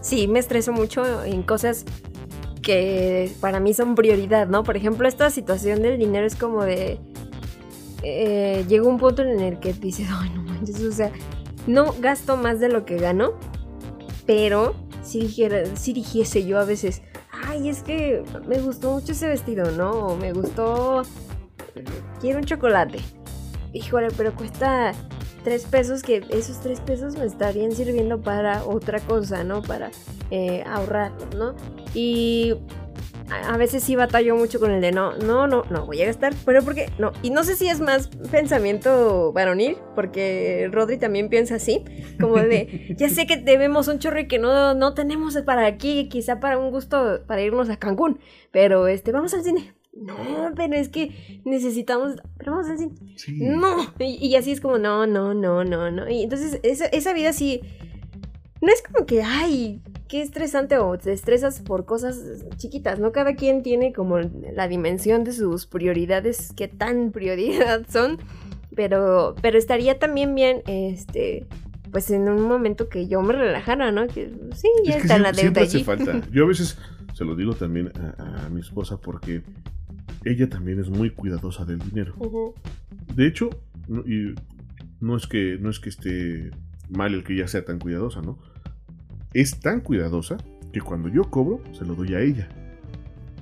[0.00, 1.84] Sí, me estreso mucho en cosas
[2.62, 4.64] que para mí son prioridad, ¿no?
[4.64, 6.98] Por ejemplo, esta situación del dinero es como de.
[8.02, 11.12] eh, un punto en el que dices, ay, no manches, o sea,
[11.66, 13.34] no gasto más de lo que gano,
[14.26, 17.02] pero si dijera, si dijese yo a veces,
[17.60, 20.16] ay, es que me gustó mucho ese vestido, ¿no?
[20.16, 21.02] Me gustó,
[22.20, 22.98] quiero un chocolate.
[23.72, 24.92] Híjole, pero cuesta
[25.44, 29.62] tres pesos que esos tres pesos me estarían sirviendo para otra cosa, ¿no?
[29.62, 29.90] Para
[30.30, 31.54] eh, ahorrar, ¿no?
[31.94, 32.54] Y
[33.30, 36.34] a veces sí batallo mucho con el de no, no, no, no voy a gastar,
[36.44, 37.12] pero porque no.
[37.22, 41.84] Y no sé si es más pensamiento varonil, porque Rodri también piensa así,
[42.20, 46.08] como de, ya sé que debemos un chorro y que no, no tenemos para aquí,
[46.08, 49.74] quizá para un gusto, para irnos a Cancún, pero este, vamos al cine.
[49.92, 52.94] No, pero es que necesitamos, pero vamos al cine.
[53.16, 53.32] Sí.
[53.40, 56.08] No, y, y así es como, no, no, no, no, no.
[56.08, 57.60] Y entonces esa, esa vida sí,
[58.60, 63.12] no es como que, ay, qué estresante o te estresas por cosas chiquitas, ¿no?
[63.12, 68.18] Cada quien tiene como la dimensión de sus prioridades, qué tan prioridad son,
[68.74, 71.46] pero, pero estaría también bien, este,
[71.92, 74.08] pues en un momento que yo me relajara, ¿no?
[74.08, 75.84] Que sí, ya Es que está la deuda siempre hace allí.
[75.84, 76.20] falta.
[76.32, 76.76] Yo a veces
[77.14, 79.42] se lo digo también a, a mi esposa porque
[80.24, 82.14] ella también es muy cuidadosa del dinero.
[82.18, 82.54] Ujú.
[83.14, 83.50] De hecho,
[83.88, 84.34] no, y
[85.00, 86.50] no es que no es que esté
[86.88, 88.38] mal el que ella sea tan cuidadosa, ¿no?
[89.34, 90.36] Es tan cuidadosa
[90.72, 92.48] que cuando yo cobro se lo doy a ella.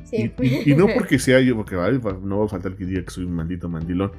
[0.04, 0.32] Sí.
[0.40, 2.84] Y, y- y no porque sea yo, porque ay, va- no va a faltar que
[2.86, 4.12] diga que soy un maldito mandilón.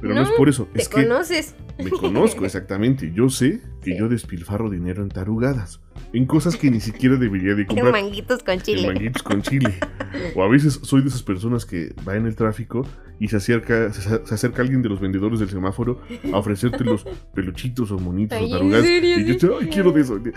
[0.00, 1.54] Pero no, No, es por eso, Te es que conoces.
[1.82, 3.12] me conozco exactamente.
[3.14, 3.98] Yo sé que Sí.
[3.98, 5.80] yo despilfarro dinero en tarugadas,
[6.12, 7.92] en cosas que ni siquiera debería de En comprar.
[7.92, 8.86] manguitos con En chile.
[8.86, 9.74] manguitos con chile.
[10.34, 12.86] O a veces soy de esas personas que va en el tráfico
[13.20, 16.00] y se acerca, se, se acerca alguien de los vendedores del semáforo
[16.32, 18.86] a ofrecerte los peluchitos o monitos o ¿en tarugadas.
[18.86, 19.18] serio?
[19.20, 20.18] Y yo estoy, ay, quiero de eso.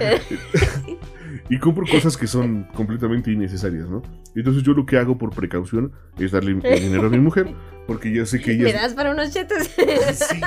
[1.49, 4.01] Y compro cosas que son completamente innecesarias, ¿no?
[4.35, 7.47] Entonces yo lo que hago por precaución es darle el dinero a mi mujer,
[7.87, 8.63] porque ya sé que ella...
[8.63, 9.69] ¿Me das para unos chetos?
[10.11, 10.39] Sí,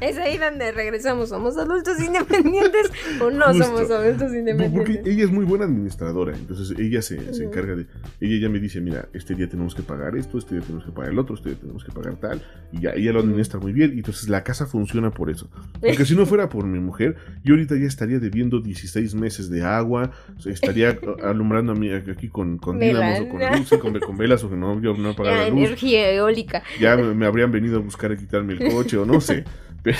[0.00, 1.28] es ahí donde regresamos.
[1.28, 2.90] ¿Somos adultos independientes
[3.20, 3.64] o no Justo.
[3.64, 4.72] somos adultos independientes?
[4.72, 7.86] porque ella es muy buena administradora, entonces ella se, se encarga de,
[8.20, 10.92] ella ya me dice, mira, este día tenemos que pagar esto, este día tenemos que
[10.92, 12.42] pagar el otro, este día tenemos que pagar tal,
[12.72, 15.50] y ya ella lo administra muy bien, y entonces la casa funciona por eso.
[15.80, 19.62] Porque si no fuera por mi mujer, yo ahorita ya estaría debiendo 16 meses de
[19.62, 20.12] agua,
[20.44, 24.42] estaría alumbrando a mí aquí con, con dínamos o con luz, sí, con, con velas,
[24.44, 26.62] o que no, yo no Ya, la luz, energía eólica.
[26.80, 29.44] Ya me, me habrían venido a buscar a quitarme el coche, o no sé,
[29.82, 29.98] pero...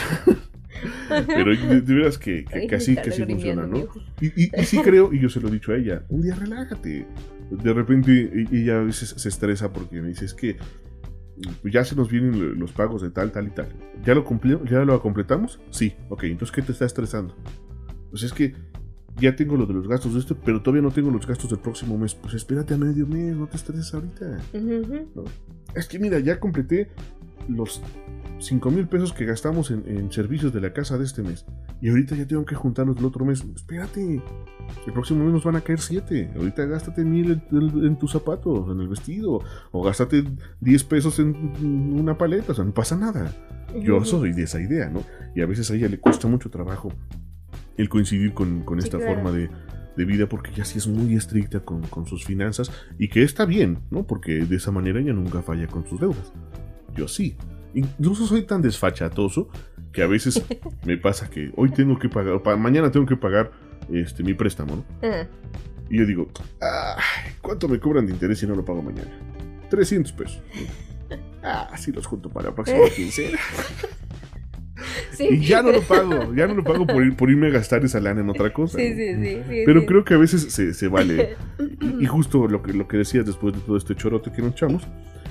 [1.26, 3.76] Pero de, de veras que, que, así, que así funciona, ¿no?
[4.20, 6.34] Y, y- y sí creo, y yo se lo he dicho a ella, un día
[6.34, 7.06] relájate.
[7.50, 10.56] De repente e- ella a veces se estresa porque me dice, es que
[11.60, 13.68] pues, ya se nos vienen lo- los pagos de tal, tal y tal.
[14.04, 14.24] ¿Ya lo?
[14.64, 15.60] ¿Ya lo completamos?
[15.70, 17.36] Sí, ok, entonces ¿qué te está estresando?
[18.10, 18.54] Pues es que
[19.20, 21.58] ya tengo lo de los gastos de esto, pero todavía no tengo los gastos del
[21.60, 22.14] próximo mes.
[22.14, 24.38] Pues espérate a medio mes, no te estreses ahorita.
[25.74, 26.90] Es que mira, ya completé
[27.48, 27.82] los
[28.38, 31.44] 5 mil pesos que gastamos en, en servicios de la casa de este mes.
[31.80, 33.44] Y ahorita ya tengo que juntarlos del otro mes.
[33.54, 34.22] Espérate.
[34.86, 36.32] El próximo mes nos van a caer 7.
[36.36, 39.40] Ahorita gástate mil en, en- en tus zapatos, en el vestido.
[39.72, 40.24] O gástate
[40.60, 41.34] 10 pesos en
[41.98, 42.52] una paleta.
[42.52, 43.32] O sea, no pasa nada.
[43.80, 45.02] Yo soy de esa idea, ¿no?
[45.34, 46.92] Y a veces a ella le cuesta mucho trabajo
[47.76, 49.14] el coincidir con, con Sí, esta claro.
[49.14, 49.50] forma de,
[49.96, 53.44] de vida porque ella sí es muy estricta con, con sus finanzas y que está
[53.44, 54.06] bien, ¿no?
[54.06, 56.32] Porque de esa manera ella nunca falla con sus deudas.
[56.94, 57.36] Yo sí.
[57.74, 59.48] Incluso soy tan desfachatoso
[59.92, 60.42] que a veces
[60.86, 63.50] me pasa que hoy tengo que pagar, pa- mañana tengo que pagar
[63.90, 64.84] este, mi préstamo, ¿no?
[65.02, 65.26] Ah,
[65.90, 66.28] Y yo digo,
[66.60, 69.10] "Ay, ¿cuánto me cobran de interés si no lo pago mañana?
[69.70, 70.42] 300 pesos.
[71.44, 73.36] Ah, sí los junto para la próxima quincena.
[75.12, 75.28] Sí.
[75.30, 77.84] Y ya no lo pago, ya no lo pago por, ir- por irme a gastar
[77.84, 78.78] esa lana en otra cosa.
[78.78, 78.96] Sí, ¿no?
[78.96, 79.86] sí, sí, sí, Pero sí.
[79.86, 81.36] creo que a veces se, se vale.
[81.80, 84.52] Y, y justo lo que, lo que decías después de todo este chorote que nos
[84.52, 84.82] echamos,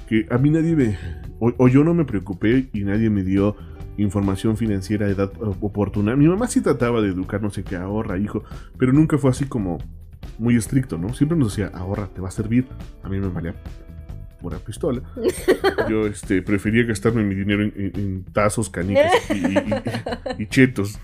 [0.08, 0.98] que a mí nadie me.
[1.40, 3.56] O, o yo no me preocupé y nadie me dio
[3.98, 6.16] información financiera de edad oportuna.
[6.16, 8.44] Mi mamá sí trataba de educar, no sé qué, ahorra, hijo,
[8.78, 9.78] pero nunca fue así como
[10.40, 11.14] muy estricto, ¿no?
[11.14, 12.66] Siempre nos decía, ahorra, te va a servir.
[13.04, 13.54] A mí me valía
[14.42, 15.02] pura pistola.
[15.90, 20.98] Yo este, prefería gastarme mi dinero en, tazos, canicas y- y chetos.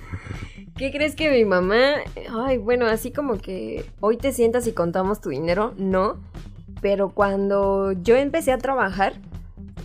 [0.75, 1.95] ¿Qué crees que mi mamá?
[2.45, 6.17] Ay, bueno, así como que hoy te sientas y contamos tu dinero, no.
[6.81, 9.13] Pero cuando yo empecé a trabajar,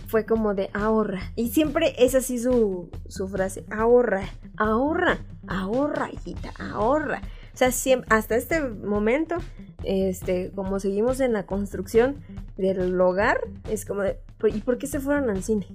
[0.07, 1.31] fue como de ahorra.
[1.35, 4.21] Y siempre es así su, su frase, ahorra,
[4.57, 7.21] ahorra, ahorra, hijita, ahorra.
[7.53, 9.35] O sea, siem- hasta este momento,
[9.83, 12.15] este, como seguimos en la construcción
[12.57, 15.67] del hogar, es como de, "¿Por- ¿y por qué se fueron al cine?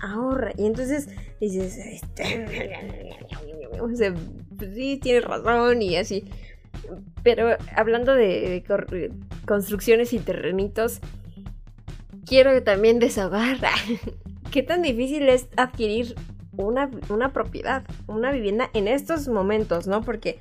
[0.00, 0.52] Ahorra.
[0.56, 1.08] Y entonces
[1.40, 2.46] dices, este,
[4.74, 6.24] sí, tienes razón y así.
[7.22, 9.12] Pero hablando de, de
[9.46, 11.00] construcciones y terrenitos,
[12.26, 13.58] quiero también desahogar
[14.50, 16.14] qué tan difícil es adquirir
[16.56, 20.02] una, una propiedad, una vivienda en estos momentos, ¿no?
[20.02, 20.38] Porque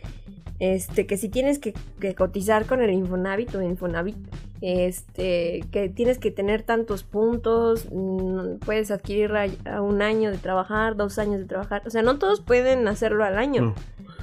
[0.60, 4.17] este, que si tienes que, que cotizar con el Infonavit o Infonavit,
[4.62, 10.38] este, que tienes que tener tantos puntos, mm, puedes adquirir a, a un año de
[10.38, 13.62] trabajar, dos años de trabajar, o sea, no todos pueden hacerlo al año.
[13.62, 13.76] No.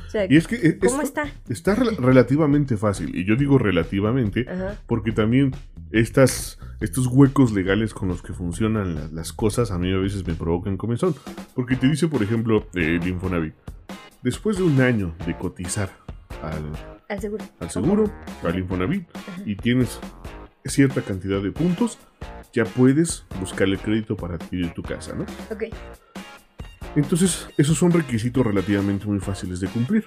[0.07, 1.25] O sea, Y es que eh, ¿cómo está?
[1.49, 3.17] está rel- relativamente fácil.
[3.17, 4.77] Y yo digo relativamente Ajá.
[4.87, 5.53] porque también
[5.91, 10.25] estas, estos huecos legales con los que funcionan la- las cosas a mí a veces
[10.27, 11.15] me provocan comezón.
[11.55, 13.55] Porque te dice, por ejemplo, el Infonavit,
[14.23, 15.91] después de un año de cotizar
[16.43, 16.65] al,
[17.09, 17.45] Al seguro.
[17.61, 18.05] al seguro,
[18.43, 19.07] al Infonavit,
[19.45, 19.99] y tienes
[20.65, 21.99] cierta cantidad de puntos,
[22.53, 25.25] ya puedes buscar el crédito para adquirir tu casa, ¿no?
[25.51, 25.65] Ok.
[26.97, 30.07] Entonces, esos son requisitos relativamente muy fáciles de cumplir.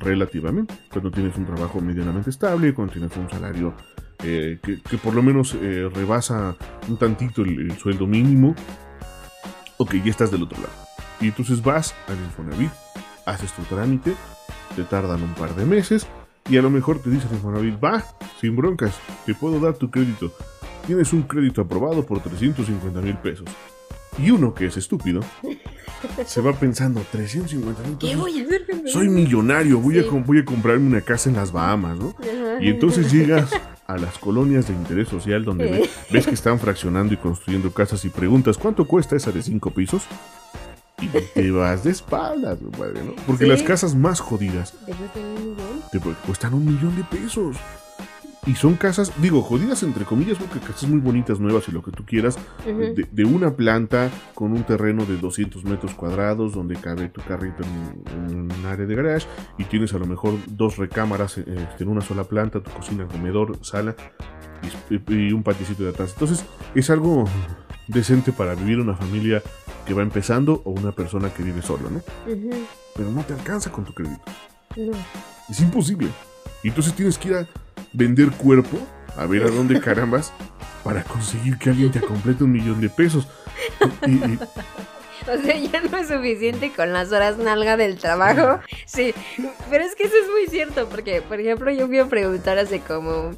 [0.00, 0.74] Relativamente.
[0.90, 3.74] Cuando tienes un trabajo medianamente estable, cuando tienes un salario
[4.22, 6.56] eh, que, que por lo menos eh, rebasa
[6.88, 8.54] un tantito el, el sueldo mínimo,
[9.76, 10.72] ok, ya estás del otro lado.
[11.20, 12.70] Y entonces vas al Infonavit,
[13.26, 14.14] haces tu trámite,
[14.76, 16.06] te tardan un par de meses
[16.50, 18.04] y a lo mejor te dice el Infonavit, va,
[18.40, 18.94] sin broncas,
[19.26, 20.32] te puedo dar tu crédito.
[20.86, 23.46] Tienes un crédito aprobado por 350 mil pesos.
[24.18, 25.20] Y uno que es estúpido,
[26.26, 28.20] se va pensando, 350 mil ¿Qué pesos.
[28.20, 28.66] voy a hacer?
[28.86, 30.08] Soy millonario, voy, a, Sí.
[30.24, 32.14] voy a comprarme una casa en las Bahamas, ¿no?
[32.20, 32.62] Ajá.
[32.62, 33.50] Y entonces llegas
[33.86, 35.70] a las colonias de interés social donde Eh.
[35.80, 39.70] ve- ves que están fraccionando y construyendo casas y preguntas cuánto cuesta esa de cinco
[39.70, 40.02] pisos
[41.34, 43.12] te vas de espaldas, compadre, ¿no?
[43.26, 43.50] Porque Sí.
[43.50, 45.82] las casas más jodidas ¿Te cuesta un millón?
[45.90, 47.56] te cuestan un millón de pesos.
[48.46, 51.90] Y son casas, digo, jodidas entre comillas, porque casas muy bonitas, nuevas y lo que
[51.92, 52.36] tú quieras,
[52.66, 57.62] de, de una planta con un terreno de 200 metros cuadrados donde cabe tu carrito
[57.62, 61.84] en, en un área de garage y tienes a lo mejor dos recámaras eh, este,
[61.84, 63.96] en una sola planta, tu cocina, comedor, sala
[64.90, 66.10] y, y un patiecito de atrás.
[66.12, 67.24] Entonces es algo
[67.88, 69.42] decente para vivir una familia
[69.86, 72.00] que va empezando o una persona que vive sola, ¿no?
[72.96, 74.22] Pero no te alcanza con tu crédito.
[74.76, 74.92] No.
[75.48, 76.08] Es imposible.
[76.62, 77.46] Y entonces tienes que ir a
[77.92, 78.78] vender cuerpo,
[79.16, 80.32] a ver a dónde carambas,
[80.82, 83.28] para conseguir que alguien te complete un millón de pesos.
[84.06, 84.38] Y, y-
[85.26, 88.60] O sea, ya no es suficiente con las horas nalga del trabajo.
[88.84, 89.14] Sí,
[89.70, 92.80] pero es que eso es muy cierto, porque, por ejemplo, yo fui a preguntar hace
[92.80, 93.30] como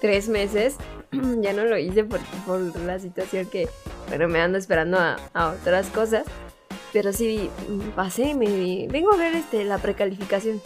[0.00, 0.76] tres meses,
[1.12, 3.68] ya no lo hice por, por la situación que,
[4.08, 6.24] bueno, me ando esperando a, a otras cosas,
[6.92, 10.60] pero sí, mm, pasé y me vengo a ver este, la precalificación.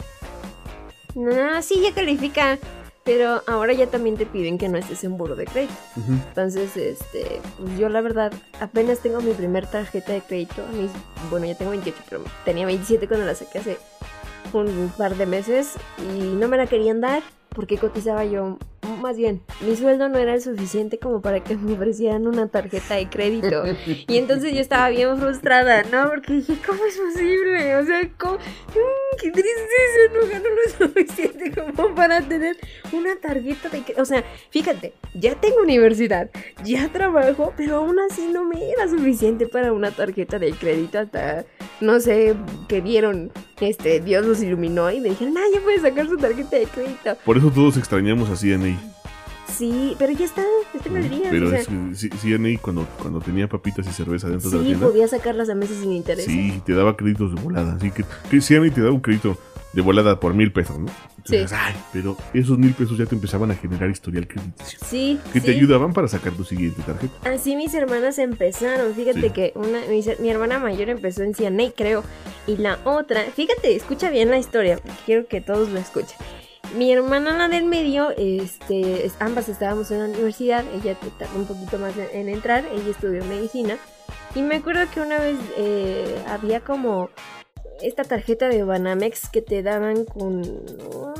[1.13, 2.59] No, sí, ya califica,
[3.05, 5.73] pero ahora ya también te piden que no estés en buro de crédito.
[6.27, 10.63] Entonces, este, pues yo la verdad apenas tengo mi primer tarjeta de crédito.
[11.29, 13.77] Bueno, ya tengo 28, pero tenía 27 cuando la saqué hace
[14.53, 18.57] un par de meses y no me la querían dar porque cotizaba yo.
[19.01, 22.95] Más bien, mi sueldo no era el suficiente como para que me ofrecieran una tarjeta
[22.95, 23.63] de crédito.
[24.07, 26.09] Y entonces yo estaba bien frustrada, ¿no?
[26.09, 27.75] Porque dije, ¿cómo es posible?
[27.75, 28.35] O sea, ¿cómo?
[28.35, 32.57] Mm, qué tristeza, no gano lo suficiente como para tener
[32.91, 34.01] una tarjeta de crédito.
[34.01, 36.29] O sea, fíjate, ya tengo universidad,
[36.63, 41.45] ya trabajo, pero aún así no me era suficiente para una tarjeta de crédito hasta,
[41.81, 42.35] no sé,
[42.67, 46.57] que vieron, este, Dios los iluminó y me dijeron, ah, ya puedes sacar su tarjeta
[46.57, 47.17] de crédito.
[47.25, 48.35] Por eso todos extrañamos a
[49.47, 51.27] Sí, pero ya está, está en día.
[51.29, 54.57] Pero o sea, es que C- CNA cuando, cuando tenía papitas y cerveza dentro de
[54.57, 56.25] la sí, tienda, podía sacarlas a meses sin interés.
[56.25, 57.73] sí, te daba créditos de volada.
[57.75, 59.37] Así que, que CNA te daba un crédito
[59.71, 60.87] de volada por mil pesos, ¿no?
[61.17, 61.55] Entonces, Sí.
[61.57, 64.79] ay, pero esos mil pesos ya te empezaban a generar historial crediticio.
[64.85, 65.57] Sí, Que te sí.
[65.57, 67.13] ayudaban para sacar tu siguiente tarjeta.
[67.29, 68.93] Así mis hermanas empezaron.
[68.93, 69.29] Fíjate Sí.
[69.31, 72.03] que una, mi, mi hermana mayor empezó en CNA, creo.
[72.47, 76.17] Y la otra, fíjate, escucha bien la historia, porque quiero que todos lo escuchen.
[76.77, 80.63] Mi hermana, la del medio, este, es- ambas estábamos en la universidad.
[80.73, 82.65] Ella tardó un poquito más en, en entrar.
[82.71, 83.77] Ella estudió medicina.
[84.35, 87.09] Y me acuerdo que una vez eh, había como
[87.81, 90.41] esta tarjeta de Banamex que te daban con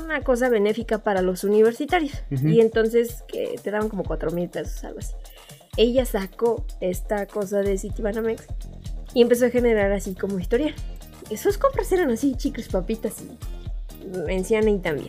[0.04, 2.12] una cosa benéfica para los universitarios.
[2.30, 2.48] Ujú.
[2.48, 5.14] Y entonces que te daban como 4 mil pesos, algo así.
[5.78, 8.44] Ella sacó esta cosa de Citibanamex
[9.14, 10.74] y empezó a generar así como historial.
[11.36, 15.08] Sus compras eran así, chicles, papitas y en y también.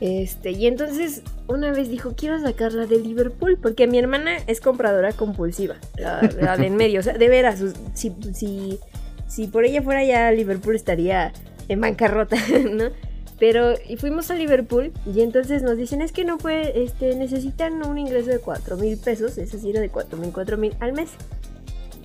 [0.00, 5.12] Este, y entonces una vez dijo, quiero sacarla de Liverpool, porque mi hermana es compradora
[5.12, 7.62] compulsiva, la, la de en medio, o sea, de veras,
[7.94, 8.78] si, si,
[9.26, 11.32] si por ella fuera ya Liverpool estaría
[11.68, 12.36] en bancarrota,
[12.70, 12.90] ¿no?
[13.38, 17.86] Pero y fuimos a Liverpool y entonces nos dicen es que no puede, este, necesitan
[17.86, 21.10] un ingreso de 4 mil pesos, es decir, de 4 mil, 4 mil al mes.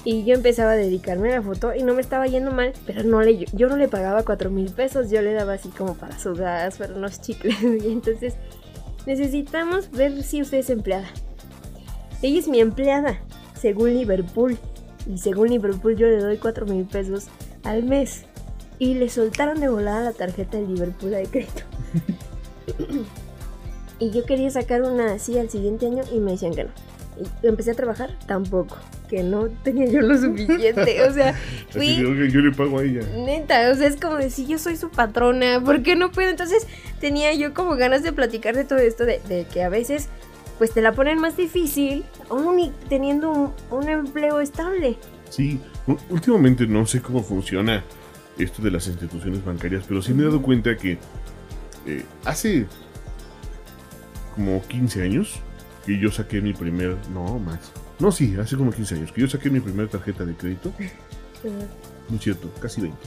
[0.03, 3.03] Y yo empezaba a dedicarme a la foto y no me estaba yendo mal, pero
[3.03, 6.17] no le, yo no le pagaba 4 mil pesos, yo le daba así como para
[6.17, 7.61] su gas, para unos chicles.
[7.61, 8.35] Y entonces
[9.05, 11.07] necesitamos ver si usted es empleada.
[12.23, 13.19] Ella es mi empleada,
[13.59, 14.57] según Liverpool.
[15.07, 17.27] Y según Liverpool yo le doy 4 mil pesos
[17.63, 18.23] al mes.
[18.79, 21.61] Y le soltaron de volada la tarjeta de Liverpool de crédito.
[23.99, 26.71] y yo quería sacar una así al siguiente año y me decían que no.
[27.43, 28.77] Y empecé a trabajar, tampoco.
[29.12, 31.04] Que no tenía yo lo suficiente.
[31.04, 31.34] O sea,
[31.69, 31.97] fui...
[31.97, 33.02] que, "Oiga, yo le pago a ella.
[33.17, 36.30] Neta, o sea, es como decir, yo soy su patrona, ¿por qué no puedo?
[36.30, 36.65] Entonces
[37.02, 40.08] tenía yo como ganas de platicar de todo esto, de, de que a veces
[40.58, 44.97] pues te la ponen más difícil, aún y teniendo un, un empleo estable.
[45.30, 45.60] Sí,
[46.10, 47.84] últimamente no sé cómo funciona
[48.38, 50.97] esto de las instituciones bancarias, pero sí me he dado cuenta que
[51.86, 52.65] eh, hace
[54.36, 55.39] como 15 años
[55.86, 57.71] que yo saqué mi primer, no más,
[58.02, 60.73] no sí, hace como 15 años que yo saqué mi primer tarjeta de crédito,
[62.10, 62.97] no es cierto, casi 20,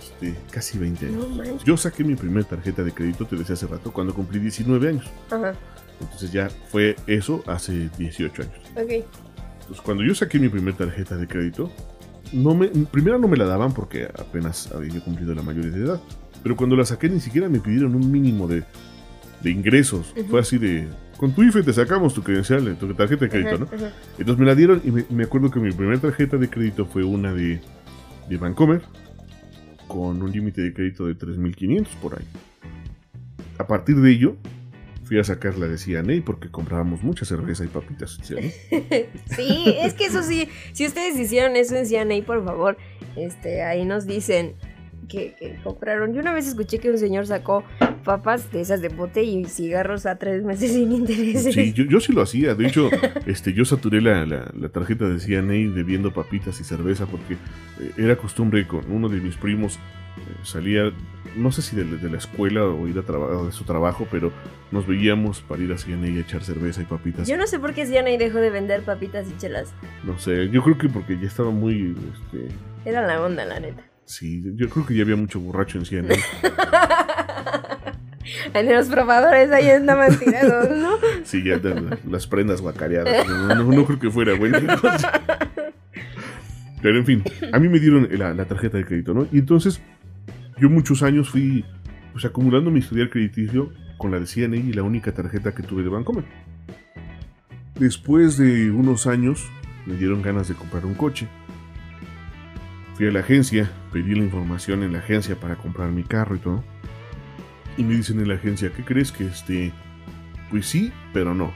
[0.00, 1.28] este, casi 20 años.
[1.36, 1.64] No.
[1.64, 5.06] Yo saqué mi primer tarjeta de crédito, te decía hace rato, cuando cumplí 19 años.
[5.30, 5.54] Ajá,
[6.00, 8.54] Entonces ya fue eso hace 18 años.
[8.76, 9.04] ok.
[9.60, 11.70] Entonces, cuando yo saqué mi primera tarjeta de crédito,
[12.32, 16.00] no me, primero no me la daban porque apenas había cumplido la mayoría de edad.
[16.42, 18.64] Pero cuando la saqué ni siquiera me pidieron un mínimo de,
[19.42, 20.14] de ingresos.
[20.30, 20.88] Fue así de,
[21.18, 23.64] con tu IFE te sacamos tu credencial, de tu tarjeta de crédito, Ajá, ¿no?
[23.76, 23.92] ajá.
[24.18, 27.04] Entonces me la dieron y me, me acuerdo que mi primera tarjeta de crédito fue
[27.04, 27.60] una de,
[28.28, 28.38] de
[29.88, 32.24] con un límite de crédito de 3.500 por ahí.
[33.58, 34.36] A partir de ello,
[35.02, 38.18] fui a sacar la de CNA porque comprábamos mucha cerveza y papitas.
[38.22, 38.34] ¿sí?
[39.34, 42.76] Sí, es que eso sí, si ustedes hicieron eso en CNA, por favor,
[43.16, 44.54] este, ahí nos dicen
[45.08, 46.14] que, que compraron.
[46.14, 47.64] Yo una vez escuché que un señor sacó
[48.04, 51.54] papas de esas de bote y cigarros a tres meses sin intereses.
[51.54, 52.54] Sí, yo, yo sí lo hacía.
[52.54, 52.90] De hecho,
[53.26, 57.92] este, yo saturé la, la- la tarjeta de CNA bebiendo papitas y cerveza porque eh,
[57.96, 59.76] era costumbre con uno de mis primos.
[59.76, 60.92] eh, salía,
[61.36, 64.32] no sé si de, de la escuela o ir a traba- de su trabajo, pero
[64.72, 67.26] nos veíamos para ir a CNA y echar cerveza y papitas.
[67.28, 69.72] Yo no sé por qué CNA dejó de vender papitas y chelas.
[70.04, 71.94] No sé, yo creo que porque ya estaba muy.
[72.14, 72.48] Este,
[72.88, 73.82] Era la onda, la neta.
[74.08, 76.14] Sí, yo creo que ya había mucho borracho en CNA.
[78.52, 80.90] En los probadores ahí andaban tirados, ¿no?
[81.24, 81.58] Sí, ya
[82.08, 83.26] las prendas guacareadas.
[83.26, 84.52] No, no- no creo que fuera, güey.
[86.82, 89.26] Pero en fin, a mí me dieron la, la tarjeta de crédito, ¿no?
[89.32, 89.80] Y entonces,
[90.58, 91.64] yo muchos años fui
[92.12, 95.82] pues, acumulando mi historial crediticio con la de CNA y la única tarjeta que tuve
[95.82, 96.24] de Bancomer.
[97.78, 99.48] Después de unos años,
[99.86, 101.26] me dieron ganas de comprar un coche.
[102.98, 106.40] Fui a la agencia, pedí la información en la agencia para comprar mi carro y
[106.40, 106.62] todo.
[107.76, 109.72] Y me dicen en la agencia, ¿qué crees que este...
[110.50, 111.52] Pues sí, pero no.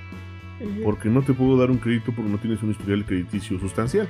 [0.84, 4.08] Porque no te puedo dar un crédito porque no tienes un historial crediticio sustancial.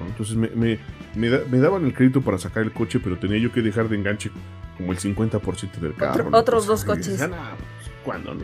[0.00, 0.06] ¿no?
[0.06, 0.78] Entonces me, me-
[1.14, 3.88] me da- me daban el crédito para sacar el coche, pero tenía yo que dejar
[3.90, 4.30] de enganche
[4.78, 6.30] como el 50% del carro.
[6.30, 6.38] ¿no?
[6.38, 7.08] otros Pues, dos coches.
[7.08, 8.40] y decía, "No, pues, ¿Cuándo no?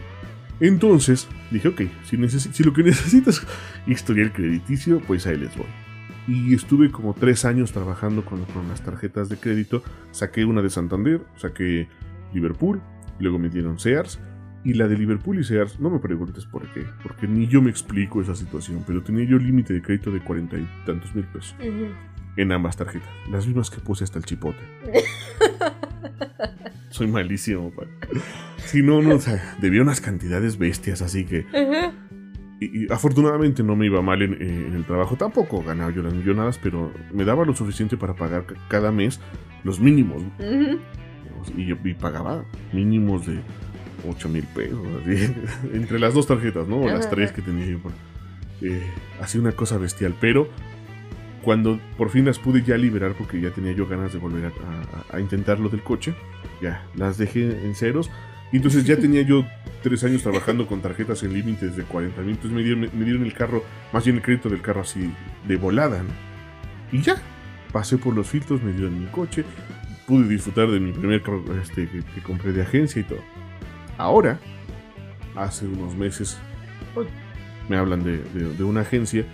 [0.61, 3.47] Entonces dije, ok, si, si lo que necesitas es
[3.87, 5.67] historial crediticio, pues ahí les voy.
[6.29, 9.83] Y estuve como tres años trabajando con, con las tarjetas de crédito.
[10.13, 11.89] Saqué una de Santander, saqué
[12.33, 12.81] Liverpool,
[13.19, 14.21] luego me dieron Sears.
[14.65, 17.71] Y la de Liverpool y Sears, no me preguntes por qué, porque ni yo me
[17.71, 21.57] explico esa situación, pero tenía yo límite de crédito de cuarenta y tantos mil pesos
[22.37, 24.61] en ambas tarjetas, las mismas que puse hasta el chipote.
[26.91, 27.85] Soy malísimo, pa.
[28.59, 31.47] Sí, no, no, o sea, debía unas cantidades bestias, así que.
[32.65, 36.03] Y, y afortunadamente no me iba mal en, eh, en el trabajo, tampoco ganaba yo
[36.03, 39.21] las millonadas, pero me daba lo suficiente para pagar ca- cada mes
[39.65, 40.23] los mínimos.
[41.57, 43.41] Y pagaba mínimos de
[44.09, 45.33] 8 mil pesos, así,
[45.73, 46.77] entre las dos tarjetas, ¿no?
[46.81, 47.79] O las tres que tenía yo.
[48.61, 48.83] Eh,
[49.21, 50.49] así una cosa bestial, pero
[51.43, 54.49] cuando por fin las pude ya liberar, porque ya tenía yo ganas de volver a,
[54.49, 56.15] a- a intentar lo del coche,
[56.61, 58.11] ya las dejé en ceros.
[58.53, 59.47] Y entonces ya tenía yo
[59.83, 62.31] tres años trabajando con tarjetas en límites de 40 mil.
[62.33, 65.11] Entonces me dieron, me dieron el carro, más bien el crédito del carro así
[65.49, 66.11] de volada, ¿no?
[66.97, 67.17] Y ya,
[67.73, 69.45] pasé por los filtros, me dieron mi coche,
[70.07, 73.21] pude disfrutar de mi primer carro este, que, que compré de agencia y todo.
[73.97, 74.39] Ahora,
[75.35, 76.39] hace unos meses,
[76.95, 77.11] bueno,
[77.71, 79.25] me hablan de, de- de una agencia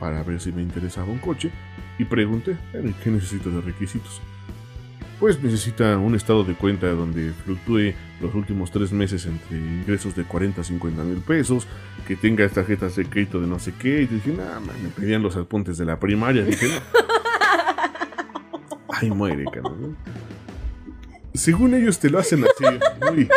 [0.00, 1.50] para ver si me interesaba un coche
[1.98, 4.20] y pregunté, "Bueno, ¿qué necesito de requisitos?
[5.18, 10.24] Pues necesita un estado de cuenta donde fluctúe los últimos tres meses entre ingresos de
[10.24, 11.66] 40 a 50 mil pesos,
[12.06, 14.02] que tenga tarjetas de crédito de no sé qué.
[14.02, 16.44] Y dije, nada, me pedían los apuntes de la primaria.
[16.44, 17.06] Dije, no.
[18.88, 19.96] Ay, muere, cabrón.
[21.34, 22.64] Según ellos te lo hacen así,
[23.10, 23.28] muy,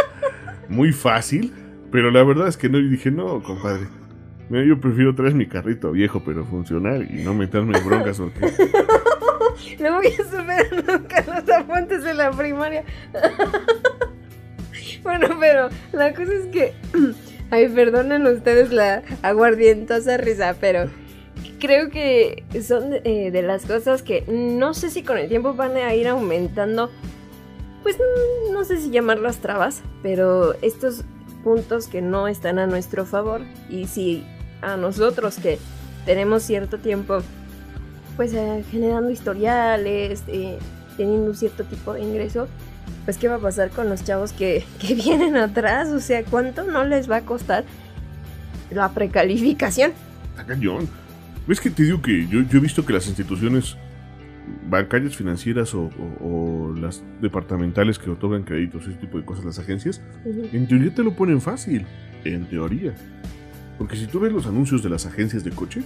[0.70, 1.54] muy fácil,
[1.92, 2.78] pero la verdad es que no.
[2.78, 3.88] Dije, no, compadre.
[4.50, 8.52] Yo prefiero traer mi carrito viejo, pero funcionar y no meterme en broncas porque
[9.80, 12.84] No voy a superar nunca los apuntes de la primaria.
[15.04, 16.74] bueno, pero la cosa es que.
[17.52, 20.88] Ay, perdonen ustedes la aguardientosa risa, pero
[21.60, 25.76] creo que son eh, de las cosas que no sé si con el tiempo van
[25.78, 26.92] a ir aumentando.
[27.82, 27.98] Pues
[28.52, 31.06] no sé si llamarlas trabas, pero estos
[31.44, 33.42] puntos que no están a nuestro favor.
[33.70, 34.26] Y si
[34.62, 35.58] a nosotros que
[36.06, 37.22] tenemos cierto tiempo
[38.20, 40.58] pues eh, generando historiales, eh,
[40.98, 42.50] teniendo un cierto tipo de ingreso,
[43.06, 46.66] pues qué va a pasar con los chavos que, que vienen atrás, o sea, ¿cuánto
[46.66, 47.64] no les va a costar
[48.72, 49.94] la precalificación?
[50.32, 50.90] está cañón.
[51.48, 53.78] ¿Ves que te digo que yo, yo he visto que las instituciones
[54.70, 55.84] bancarias financieras o,
[56.20, 56.26] o-
[56.72, 61.04] o las departamentales que otorgan créditos, ese tipo de cosas, las agencias, en teoría te
[61.04, 61.86] lo ponen fácil.
[62.26, 62.94] En teoría.
[63.78, 65.84] Porque si tú ves los anuncios de las agencias de coche,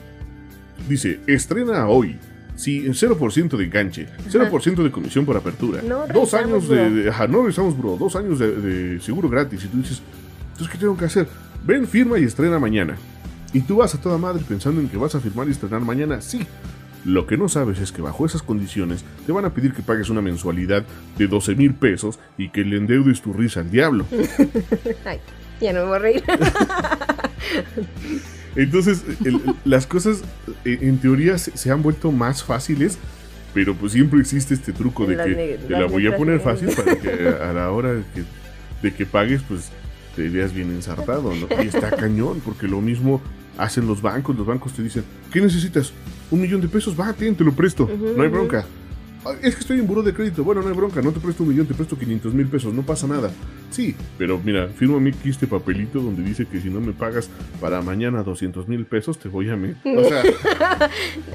[0.88, 2.17] dice, estrena hoy.
[2.55, 5.81] Sí, 0% de enganche, 0% de comisión por apertura.
[5.81, 7.97] No dos años de, de- Ajá, no revisamos, bro.
[7.97, 9.63] Dos años de, de seguro gratis.
[9.65, 10.03] Y tú dices,
[10.51, 11.27] entonces, ¿qué tengo que hacer?
[11.65, 12.95] Ven, firma y estrena mañana.
[13.53, 16.21] Y tú vas a toda madre pensando en que vas a firmar y estrenar mañana.
[16.21, 16.45] Sí.
[17.05, 20.09] Lo que no sabes es que bajo esas condiciones te van a pedir que pagues
[20.09, 20.86] una mensualidad
[21.17, 24.05] de 12 mil pesos y que le endeudes tu risa al diablo.
[25.05, 25.19] Ay,
[25.59, 26.23] ya no me voy a reír.
[28.56, 30.22] Entonces, el- las cosas
[30.66, 32.97] eh, en teoría se, se han vuelto más fáciles,
[33.54, 35.34] pero pues siempre existe este truco de Las que
[35.68, 38.24] te la voy a poner fácil para que a, a la hora de que,
[38.82, 39.70] de que pagues, pues
[40.16, 41.64] te veas bien ensartado, ¿no?
[41.64, 43.22] Y está cañón, porque lo mismo
[43.58, 44.36] hacen los bancos.
[44.36, 45.91] Los bancos te dicen, ¿qué necesitas?
[46.32, 48.66] Un millón de pesos, va, ten, te lo presto, no hay bronca.
[48.66, 48.82] "Ah,
[49.41, 50.43] Es que estoy en buró de crédito.
[50.43, 52.82] Bueno, no hay bronca, no te presto un millón, te presto 500 mil pesos, no
[52.84, 53.32] pasa nada.
[53.71, 57.30] Sí, pero mira, fírmame aquí este papelito donde dice que si no me pagas
[57.61, 59.76] para mañana 200 mil pesos, te voy a me.
[59.86, 60.24] O sea,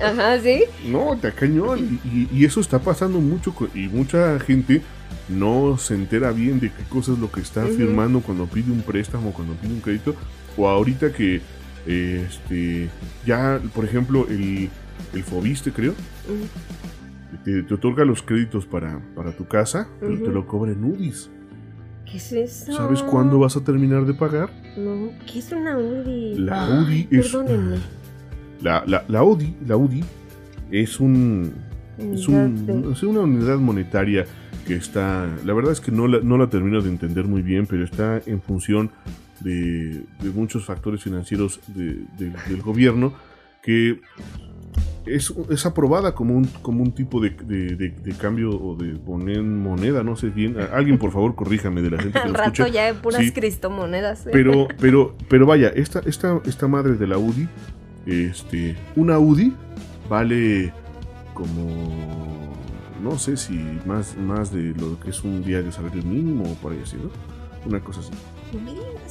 [0.05, 0.65] Ajá, sí.
[0.87, 1.99] no, te cañón.
[2.05, 4.83] Y, y- y eso está pasando mucho y mucha gente
[5.29, 8.83] no se entera bien de qué cosa es lo que está firmando cuando pide un
[8.83, 10.15] préstamo, cuando pide un crédito.
[10.57, 11.41] O ahorita que
[11.87, 12.89] este
[13.27, 14.69] ya, por ejemplo, el,
[15.15, 15.95] el Fobiste, creo,
[17.49, 21.31] te, te otorga los créditos para, para tu casa, pero te lo cobra en UDIs.
[22.05, 22.73] ¿Qué es eso?
[22.73, 24.51] ¿Sabes cuándo vas a terminar de pagar?
[24.77, 26.39] No, ¿qué es una UDI?
[26.39, 27.77] La Ay, UDI es- Perdónenme.
[28.63, 30.05] La, la, la UDI, la UDI
[30.71, 31.53] es un
[31.99, 34.25] Es, Unidad un- de- es una unidad monetaria
[34.67, 37.67] que está, la verdad es que no la, no la termino de entender muy bien,
[37.67, 38.91] pero está en función
[39.41, 43.13] de, de muchos factores financieros de- de- del gobierno
[43.63, 44.01] que
[45.07, 48.95] es, es aprobada como un, como un tipo de, de- de- de cambio o de
[48.97, 50.57] poner moneda, no sé bien.
[50.73, 52.69] Alguien por favor corríjame de la gente que Al lo rato escucha.
[52.69, 53.33] ya de puras Sí.
[53.33, 54.27] cristomonedas.
[54.27, 54.31] ¿eh?
[54.33, 57.49] Pero, pero, pero vaya, esta, esta, esta madre de la UDI,
[58.07, 59.55] este, una UDI
[60.09, 60.73] vale
[61.35, 62.55] como,
[63.03, 63.55] no sé si
[63.87, 66.97] más, más de lo que es un día de salario mínimo o por ahí así,
[66.97, 67.11] ¿no?
[67.69, 68.11] Una cosa así.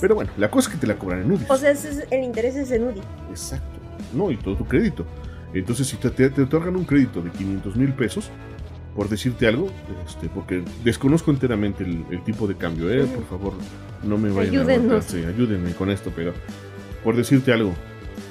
[0.01, 1.45] Pero bueno, la cosa es que te la cobran en UDI.
[1.49, 3.01] O sea, ese es- el interés es en UDI.
[3.29, 3.79] Exacto.
[4.13, 5.05] No, y todo tu crédito.
[5.53, 8.29] Entonces, si te, te- te otorgan un crédito de 500 mil pesos,
[8.95, 9.71] por decirte algo,
[10.07, 13.05] este, porque desconozco enteramente el, el tipo de cambio, ¿eh?
[13.05, 13.53] Por favor,
[14.03, 14.85] no me vayan Ayúdenos.
[14.91, 16.33] a matar, sí, ayúdenme con esto, pero
[17.03, 17.73] por decirte algo,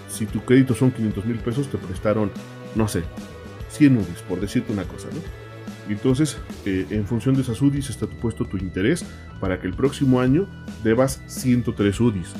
[0.09, 2.31] si tu crédito son 500 mil pesos, te prestaron,
[2.75, 3.03] no sé,
[3.71, 5.21] 100 UDIs, por decirte una cosa, ¿no?
[5.89, 9.05] Y entonces, eh, en función de esas UDIs está puesto tu interés
[9.41, 10.49] para que el próximo año
[10.83, 12.33] debas 103 UDIs.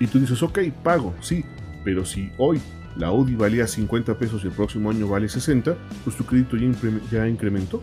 [0.00, 1.44] Y tú dices, ok, pago, sí,
[1.84, 2.60] pero si hoy
[2.96, 6.70] la UDI valía 50 pesos y el próximo año vale 60, pues tu crédito ya,
[7.10, 7.82] ya incrementó.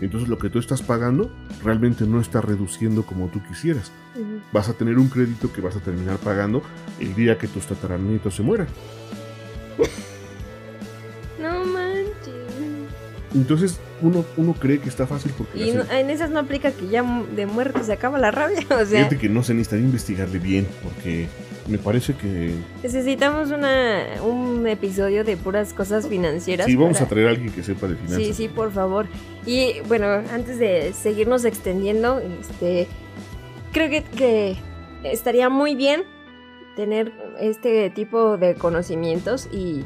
[0.00, 1.30] Entonces lo que tú estás pagando
[1.62, 3.92] realmente no está reduciendo como tú quisieras.
[4.52, 6.62] Vas a tener un crédito que vas a terminar pagando
[7.00, 8.66] el día que tus tataranietos se mueran.
[11.40, 12.32] No manches.
[13.34, 15.58] Entonces uno, uno cree que está fácil porque...
[15.58, 17.02] Y no- en esas no aplica que ya
[17.34, 18.58] de muerte se acaba la rabia.
[18.70, 21.28] O sea, Fíjate que no se necesitaría investigarle bien porque
[21.68, 22.54] me parece que...
[22.82, 26.66] necesitamos una, un episodio de puras cosas financieras.
[26.66, 28.18] Sí, vamos para- a traer a alguien que sepa de finanzas.
[28.22, 29.06] Sí, sí, por favor.
[29.46, 32.86] Y bueno, antes de seguirnos extendiendo, este,
[33.72, 34.56] creo que, que
[35.04, 36.02] estaría muy bien
[36.76, 39.84] tener este tipo de conocimientos y,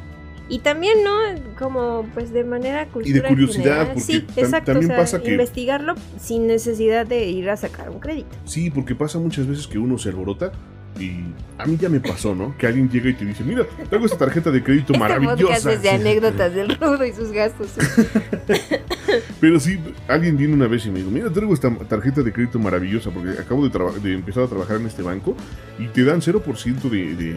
[0.49, 1.11] y también, ¿no?
[1.59, 3.87] Como pues de manera cultura curiosidad, general.
[3.89, 4.73] porque Sí, tam- exacto.
[4.73, 8.29] también o sea, pasa que- investigarlo sin necesidad de ir a sacar un crédito.
[8.45, 10.53] Sí, porque pasa muchas veces que uno se alborota
[10.99, 11.25] y
[11.59, 12.57] a mí ya me pasó, ¿no?
[12.59, 15.77] Que alguien llega y te dice, mira, traigo esta tarjeta de crédito Este maravillosa.
[15.77, 17.69] de anécdotas del rudo y sus gastos.
[19.41, 19.79] Pero sí,
[20.09, 23.31] alguien vino una vez y me dijo, mira, traigo esta tarjeta de crédito maravillosa porque
[23.41, 25.37] acabo de, de empezar a trabajar en este banco
[25.79, 27.33] y te dan 0% de, de,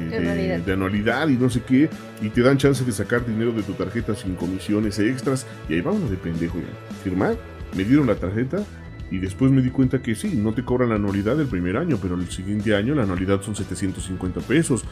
[0.60, 1.28] de- Anualidad.
[1.30, 1.90] y no sé qué,
[2.22, 5.46] y te dan chance de sacar dinero de tu tarjeta sin comisiones extras.
[5.68, 6.96] Y ahí vámonos de pendejo ya.
[7.04, 7.36] Firmar,
[7.76, 8.64] me dieron la tarjeta
[9.12, 11.98] y después me di cuenta que sí, no te cobran la anualidad el primer año,
[12.02, 14.86] pero el siguiente año la anualidad son 750 pesos.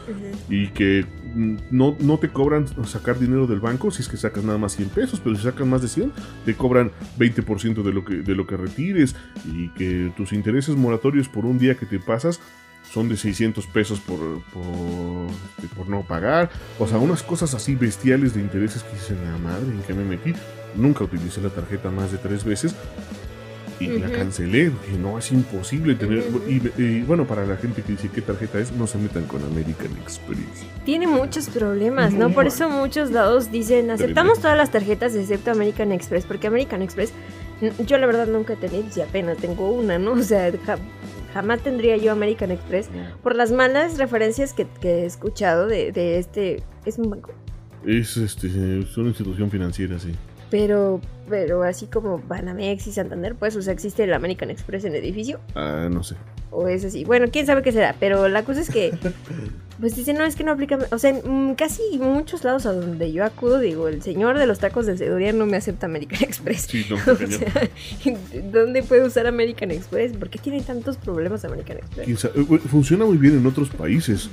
[0.48, 1.04] y que
[1.34, 4.76] mm, no, no te cobran sacar dinero del banco si es que sacas nada más
[4.76, 6.12] 100 pesos, pero si sacas más de 100
[6.44, 9.14] te cobran 20% de lo que de lo que retires
[9.46, 12.40] y que tus intereses moratorios por un día que te pasas
[12.90, 14.18] son de 600 pesos por,
[14.52, 14.64] por,
[15.58, 19.36] este, por no pagar, o sea, unas cosas así bestiales de intereses que dicen, la
[19.38, 20.32] madre, ¿en qué me metí?
[20.74, 22.74] Nunca utilicé la tarjeta más de tres veces
[23.80, 26.24] y la cancelé, porque no, es imposible tener...
[26.48, 29.42] Y, y bueno, para la gente que dice qué tarjeta es, no se metan con
[29.44, 30.38] American Express.
[30.84, 32.28] Tiene muchos problemas, ¿no?
[32.28, 36.82] No, Por eso muchos lados dicen, aceptamos todas las tarjetas excepto American Express, porque American
[36.82, 37.12] Express,
[37.86, 40.12] yo la verdad nunca he tenido, si apenas tengo una, ¿no?
[40.12, 40.78] O sea, ja-
[41.34, 42.88] jamás tendría yo American Express
[43.22, 47.32] por las malas referencias que, que he escuchado de, de este, es un banco,
[47.86, 48.46] Es, este,
[48.80, 50.12] es una institución financiera, sí.
[50.50, 54.94] Pero, pero así como Banamex y Santander, pues, o sea, existe el American Express en
[54.94, 56.16] el edificio, Ah, no sé.
[56.50, 58.92] o es así, bueno, quién sabe qué será, pero la cosa es que...
[59.80, 60.76] Pues dicen, no, es que no aplica.
[60.90, 64.44] O sea, en mm, casi muchos lados a donde yo acudo, digo, el señor de
[64.48, 66.62] los tacos de Ceduría no me acepta American Express.
[66.62, 67.70] Sí, no, O sea,
[68.52, 70.14] ¿dónde puede usar American Express?
[70.16, 72.24] ¿Por qué tiene tantos problemas American Express?
[72.24, 74.28] Eh, Funciona muy bien en otros países.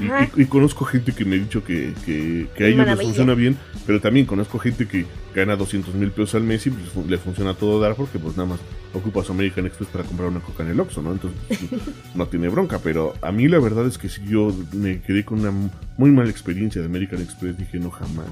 [0.00, 0.28] Y, Ajá.
[0.36, 3.34] y- y conozco gente que me ha dicho que, que, que a ellos les funciona
[3.34, 7.16] bien, pero también conozco gente que gana 200 mil pesos al mes y pues, le
[7.18, 8.60] funciona todo dar porque pues nada más
[8.92, 11.12] ocupa su American Express para comprar una coca en el Oxxo, ¿no?
[11.12, 11.60] Entonces pues,
[12.14, 15.40] no tiene bronca, pero a mí la verdad es que si yo me quedé con
[15.40, 15.52] una
[15.96, 18.26] muy mala experiencia de American Express, dije no jamás,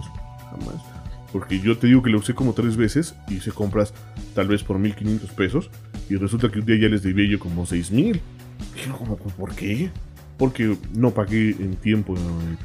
[0.50, 0.82] jamás.
[1.32, 3.94] Porque yo te digo que lo usé como tres veces y hice compras
[4.34, 5.70] tal vez por 1500 pesos
[6.10, 8.20] y resulta que un día ya les debía yo como 6000.
[8.74, 9.90] Dije, no, como, ¿por qué?
[10.38, 12.14] Porque no pagué en tiempo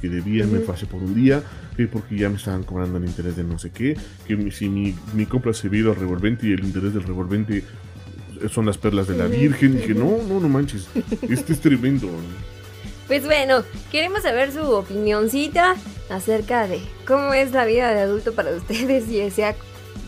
[0.01, 1.43] que debía, me pasé por un día,
[1.75, 3.95] que porque ya me estaban cobrando el interés de no sé qué,
[4.25, 7.63] que si mi, mi compra se vio al revolvente y el interés del revolvente
[8.49, 9.25] son las perlas de la.
[9.25, 10.87] Virgen, dije, no, no, no manches,
[11.29, 12.09] este es tremendo.
[13.07, 15.75] Pues bueno, queremos saber su opinioncita
[16.09, 19.55] acerca de cómo es la vida de adulto para ustedes, si se ha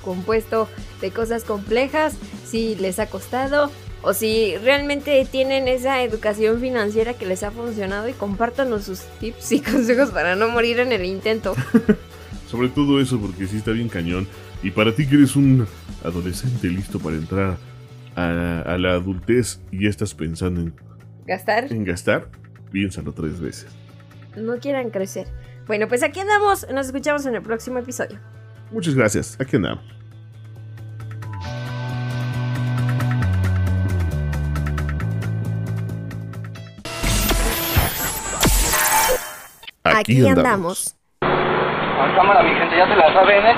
[0.04, 0.68] compuesto
[1.02, 3.72] de cosas complejas, si les ha costado
[4.02, 9.52] o si realmente tienen esa educación financiera que les ha funcionado y compártanos sus tips
[9.52, 11.56] y consejos para no morir en el intento.
[12.48, 14.28] Sobre todo eso, porque sí está bien cañón.
[14.64, 15.68] Y para ti que eres un
[16.04, 17.58] adolescente listo para entrar
[18.16, 20.74] a, a la adultez y ya estás pensando en,
[21.30, 22.28] Gastar, en gastar,
[22.72, 23.68] piénsalo tres veces.
[24.36, 25.28] no quieran crecer.
[25.68, 28.20] Bueno, pues aquí andamos, nos escuchamos en el próximo episodio.
[28.72, 29.99] Muchas gracias, aquí andamos.
[39.84, 40.96] Aquí andamos.
[41.22, 43.56] A cámara, mi gente, ya se la saben, ¿eh?